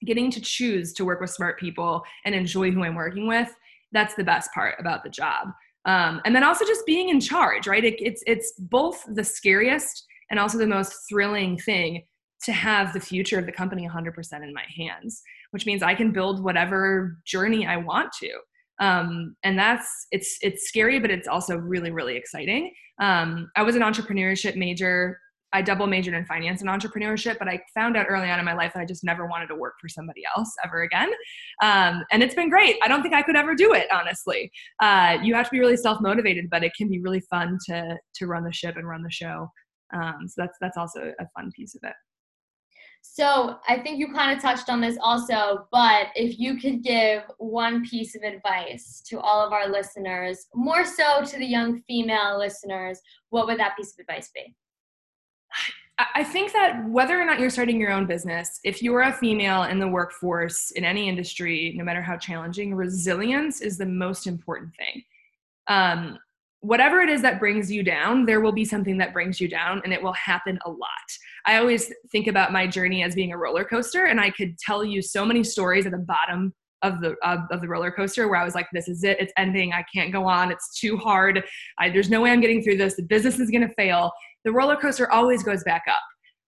getting 0.05 0.31
to 0.31 0.41
choose 0.41 0.93
to 0.93 1.05
work 1.05 1.21
with 1.21 1.29
smart 1.29 1.59
people 1.59 2.03
and 2.25 2.33
enjoy 2.33 2.71
who 2.71 2.83
I'm 2.83 2.95
working 2.95 3.27
with, 3.27 3.53
that's 3.91 4.15
the 4.15 4.23
best 4.23 4.51
part 4.53 4.75
about 4.79 5.03
the 5.03 5.09
job. 5.09 5.49
Um, 5.87 6.21
and 6.25 6.35
then 6.35 6.43
also 6.43 6.65
just 6.65 6.85
being 6.85 7.09
in 7.09 7.19
charge, 7.19 7.65
right? 7.65 7.83
It, 7.83 7.95
it's 7.99 8.21
it's 8.27 8.53
both 8.59 9.03
the 9.07 9.23
scariest 9.23 10.05
and 10.29 10.39
also 10.39 10.57
the 10.57 10.67
most 10.67 10.93
thrilling 11.09 11.57
thing 11.57 12.03
to 12.43 12.51
have 12.51 12.93
the 12.93 12.99
future 12.99 13.39
of 13.39 13.45
the 13.47 13.51
company 13.51 13.89
100% 13.89 14.43
in 14.43 14.53
my 14.53 14.65
hands, 14.77 15.23
which 15.51 15.65
means 15.65 15.81
I 15.81 15.95
can 15.95 16.11
build 16.11 16.43
whatever 16.43 17.17
journey 17.25 17.65
I 17.65 17.77
want 17.77 18.11
to 18.19 18.29
um, 18.79 19.35
and 19.43 19.57
that's 19.57 20.07
it's 20.11 20.37
it's 20.41 20.67
scary 20.67 20.99
but 20.99 21.11
it's 21.11 21.27
also 21.27 21.57
really 21.57 21.91
really 21.91 22.15
exciting 22.15 22.71
um, 22.99 23.49
i 23.55 23.63
was 23.63 23.75
an 23.75 23.81
entrepreneurship 23.81 24.55
major 24.55 25.19
i 25.53 25.61
double 25.61 25.87
majored 25.87 26.13
in 26.13 26.25
finance 26.25 26.61
and 26.61 26.69
entrepreneurship 26.69 27.37
but 27.39 27.47
i 27.47 27.59
found 27.73 27.95
out 27.95 28.05
early 28.09 28.29
on 28.29 28.39
in 28.39 28.45
my 28.45 28.53
life 28.53 28.73
that 28.73 28.81
i 28.81 28.85
just 28.85 29.03
never 29.03 29.27
wanted 29.27 29.47
to 29.47 29.55
work 29.55 29.73
for 29.79 29.89
somebody 29.89 30.21
else 30.35 30.51
ever 30.65 30.83
again. 30.83 31.09
Um, 31.61 32.03
and 32.11 32.21
it's 32.21 32.35
been 32.35 32.49
great. 32.49 32.77
I 32.83 32.87
don't 32.87 33.01
think 33.01 33.13
i 33.13 33.21
could 33.21 33.35
ever 33.35 33.55
do 33.55 33.73
it 33.73 33.87
honestly. 33.91 34.51
Uh, 34.81 35.17
you 35.23 35.33
have 35.35 35.45
to 35.45 35.51
be 35.51 35.59
really 35.59 35.77
self-motivated 35.77 36.49
but 36.49 36.63
it 36.63 36.73
can 36.77 36.89
be 36.89 36.99
really 36.99 37.21
fun 37.21 37.57
to 37.67 37.97
to 38.15 38.27
run 38.27 38.43
the 38.43 38.53
ship 38.53 38.75
and 38.77 38.87
run 38.87 39.03
the 39.03 39.11
show. 39.11 39.49
Um, 39.93 40.27
so 40.27 40.33
that's 40.37 40.57
that's 40.59 40.77
also 40.77 41.13
a 41.19 41.27
fun 41.35 41.51
piece 41.55 41.75
of 41.75 41.81
it. 41.83 41.95
So 43.01 43.57
I 43.67 43.79
think 43.79 43.99
you 43.99 44.11
kind 44.13 44.35
of 44.35 44.41
touched 44.41 44.69
on 44.69 44.81
this 44.81 44.97
also, 45.01 45.67
but 45.71 46.07
if 46.15 46.37
you 46.37 46.57
could 46.57 46.83
give 46.83 47.23
one 47.37 47.85
piece 47.85 48.15
of 48.15 48.21
advice 48.21 49.01
to 49.07 49.19
all 49.19 49.45
of 49.45 49.53
our 49.53 49.69
listeners, 49.69 50.47
more 50.53 50.85
so 50.85 51.23
to 51.23 51.37
the 51.37 51.45
young 51.45 51.81
female 51.87 52.37
listeners, 52.37 52.99
what 53.29 53.47
would 53.47 53.59
that 53.59 53.77
piece 53.77 53.93
of 53.93 53.99
advice 53.99 54.29
be? 54.35 54.53
I 55.99 56.23
think 56.23 56.53
that 56.53 56.87
whether 56.87 57.19
or 57.19 57.25
not 57.25 57.39
you're 57.39 57.49
starting 57.49 57.79
your 57.79 57.91
own 57.91 58.05
business, 58.05 58.59
if 58.63 58.83
you're 58.83 59.01
a 59.01 59.13
female 59.13 59.63
in 59.63 59.79
the 59.79 59.87
workforce 59.87 60.69
in 60.71 60.85
any 60.85 61.09
industry, 61.09 61.73
no 61.75 61.83
matter 61.83 62.03
how 62.03 62.17
challenging, 62.17 62.75
resilience 62.75 63.61
is 63.61 63.79
the 63.79 63.85
most 63.85 64.27
important 64.27 64.75
thing. 64.75 65.03
Um, 65.67 66.19
whatever 66.59 67.01
it 67.01 67.09
is 67.09 67.23
that 67.23 67.39
brings 67.39 67.71
you 67.71 67.81
down, 67.81 68.25
there 68.25 68.41
will 68.41 68.51
be 68.51 68.65
something 68.65 68.97
that 68.99 69.11
brings 69.11 69.41
you 69.41 69.47
down, 69.47 69.81
and 69.83 69.93
it 69.93 70.01
will 70.01 70.13
happen 70.13 70.59
a 70.65 70.69
lot. 70.69 70.79
I 71.47 71.57
always 71.57 71.91
think 72.11 72.27
about 72.27 72.51
my 72.51 72.67
journey 72.67 73.01
as 73.03 73.15
being 73.15 73.31
a 73.31 73.37
roller 73.37 73.63
coaster, 73.63 74.05
and 74.05 74.21
I 74.21 74.29
could 74.29 74.57
tell 74.59 74.83
you 74.83 75.01
so 75.01 75.25
many 75.25 75.43
stories 75.43 75.87
at 75.87 75.93
the 75.93 75.97
bottom 75.97 76.53
of 76.83 77.01
the 77.01 77.15
of, 77.23 77.39
of 77.49 77.61
the 77.61 77.67
roller 77.67 77.89
coaster 77.89 78.27
where 78.27 78.39
I 78.39 78.45
was 78.45 78.53
like, 78.53 78.67
"This 78.71 78.87
is 78.87 79.03
it. 79.03 79.19
It's 79.19 79.33
ending. 79.35 79.73
I 79.73 79.83
can't 79.93 80.11
go 80.11 80.25
on. 80.27 80.51
It's 80.51 80.79
too 80.79 80.95
hard. 80.95 81.43
I, 81.79 81.89
there's 81.89 82.11
no 82.11 82.21
way 82.21 82.29
I'm 82.29 82.41
getting 82.41 82.61
through 82.61 82.77
this. 82.77 82.95
The 82.95 83.03
business 83.03 83.39
is 83.39 83.49
going 83.49 83.67
to 83.67 83.73
fail." 83.73 84.11
The 84.47 84.53
roller 84.53 84.77
coaster 84.77 85.11
always 85.11 85.43
goes 85.43 85.61
back 85.65 85.83
up. 85.89 86.01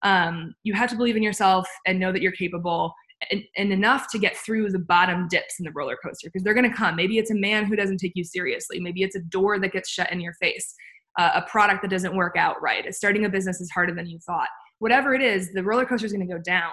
Um, 0.03 0.55
you 0.63 0.73
have 0.73 0.89
to 0.91 0.95
believe 0.95 1.17
in 1.17 1.21
yourself 1.21 1.67
and 1.85 1.99
know 1.99 2.13
that 2.13 2.21
you're 2.21 2.31
capable 2.31 2.93
and, 3.29 3.43
and, 3.57 3.73
enough 3.73 4.09
to 4.11 4.17
get 4.17 4.37
through 4.37 4.69
the 4.69 4.79
bottom 4.79 5.27
dips 5.27 5.55
in 5.59 5.65
the 5.65 5.71
roller 5.73 5.97
coaster 6.01 6.29
because 6.29 6.41
they're 6.41 6.53
going 6.53 6.71
to 6.71 6.73
come. 6.73 6.95
Maybe 6.95 7.17
it's 7.17 7.31
a 7.31 7.35
man 7.35 7.65
who 7.65 7.75
doesn't 7.75 7.97
take 7.97 8.13
you 8.15 8.23
seriously. 8.23 8.79
Maybe 8.79 9.03
it's 9.03 9.17
a 9.17 9.19
door 9.19 9.59
that 9.59 9.73
gets 9.73 9.89
shut 9.89 10.13
in 10.13 10.21
your 10.21 10.31
face, 10.35 10.73
uh, 11.17 11.31
a 11.35 11.41
product 11.41 11.81
that 11.81 11.91
doesn't 11.91 12.15
work 12.15 12.37
out 12.37 12.61
right. 12.61 12.95
Starting 12.95 13.25
a 13.25 13.29
business 13.29 13.59
is 13.59 13.69
harder 13.69 13.93
than 13.93 14.07
you 14.07 14.17
thought. 14.25 14.47
Whatever 14.77 15.13
it 15.13 15.21
is, 15.21 15.51
the 15.51 15.61
roller 15.61 15.85
coaster 15.85 16.05
is 16.05 16.13
going 16.13 16.25
to 16.25 16.33
go 16.33 16.41
down. 16.41 16.71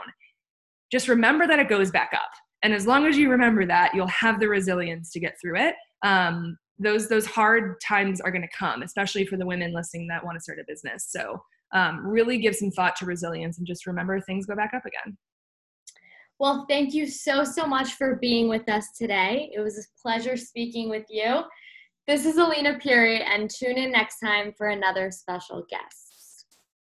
Just 0.93 1.09
remember 1.09 1.49
that 1.49 1.59
it 1.59 1.69
goes 1.69 1.91
back 1.91 2.13
up. 2.15 2.31
And 2.63 2.73
as 2.73 2.87
long 2.87 3.05
as 3.05 3.19
you 3.19 3.33
remember 3.33 3.67
that, 3.67 3.97
you'll 3.97 4.07
have 4.07 4.39
the 4.39 4.49
resilience 4.49 5.11
to 5.11 5.19
get 5.19 5.35
through 5.43 5.57
it. 5.57 5.75
Um, 6.05 6.57
those 6.79 7.09
those 7.09 7.27
hard 7.27 7.81
times 7.81 8.21
are 8.21 8.31
going 8.31 8.43
to 8.43 8.57
come, 8.57 8.83
especially 8.83 9.27
for 9.27 9.37
the 9.37 9.47
women 9.47 9.73
listening 9.73 10.07
that 10.09 10.25
want 10.25 10.37
to 10.37 10.43
start 10.43 10.59
a 10.59 10.65
business. 10.67 11.07
So 11.09 11.43
um, 11.73 12.07
really 12.07 12.39
give 12.39 12.55
some 12.55 12.71
thought 12.71 12.97
to 12.97 13.07
resilience 13.07 13.59
and 13.59 13.67
just 13.67 13.87
remember 13.87 14.21
things 14.21 14.47
go 14.47 14.55
back 14.55 14.73
up 14.75 14.85
again. 14.85 15.17
Well, 16.39 16.67
thank 16.69 16.93
you 16.93 17.07
so, 17.07 17.45
so 17.45 17.67
much 17.67 17.93
for 17.95 18.17
being 18.17 18.49
with 18.49 18.69
us 18.69 18.89
today. 18.97 19.51
It 19.55 19.61
was 19.61 19.79
a 19.79 20.03
pleasure 20.03 20.37
speaking 20.37 20.91
with 20.91 21.07
you. 21.09 21.43
This 22.07 22.27
is 22.27 22.37
Alina 22.37 22.79
Puri, 22.79 23.23
and 23.23 23.51
tune 23.51 23.79
in 23.79 23.91
next 23.91 24.21
time 24.21 24.53
for 24.57 24.69
another 24.69 25.11
special 25.11 25.65
guest. 25.69 26.06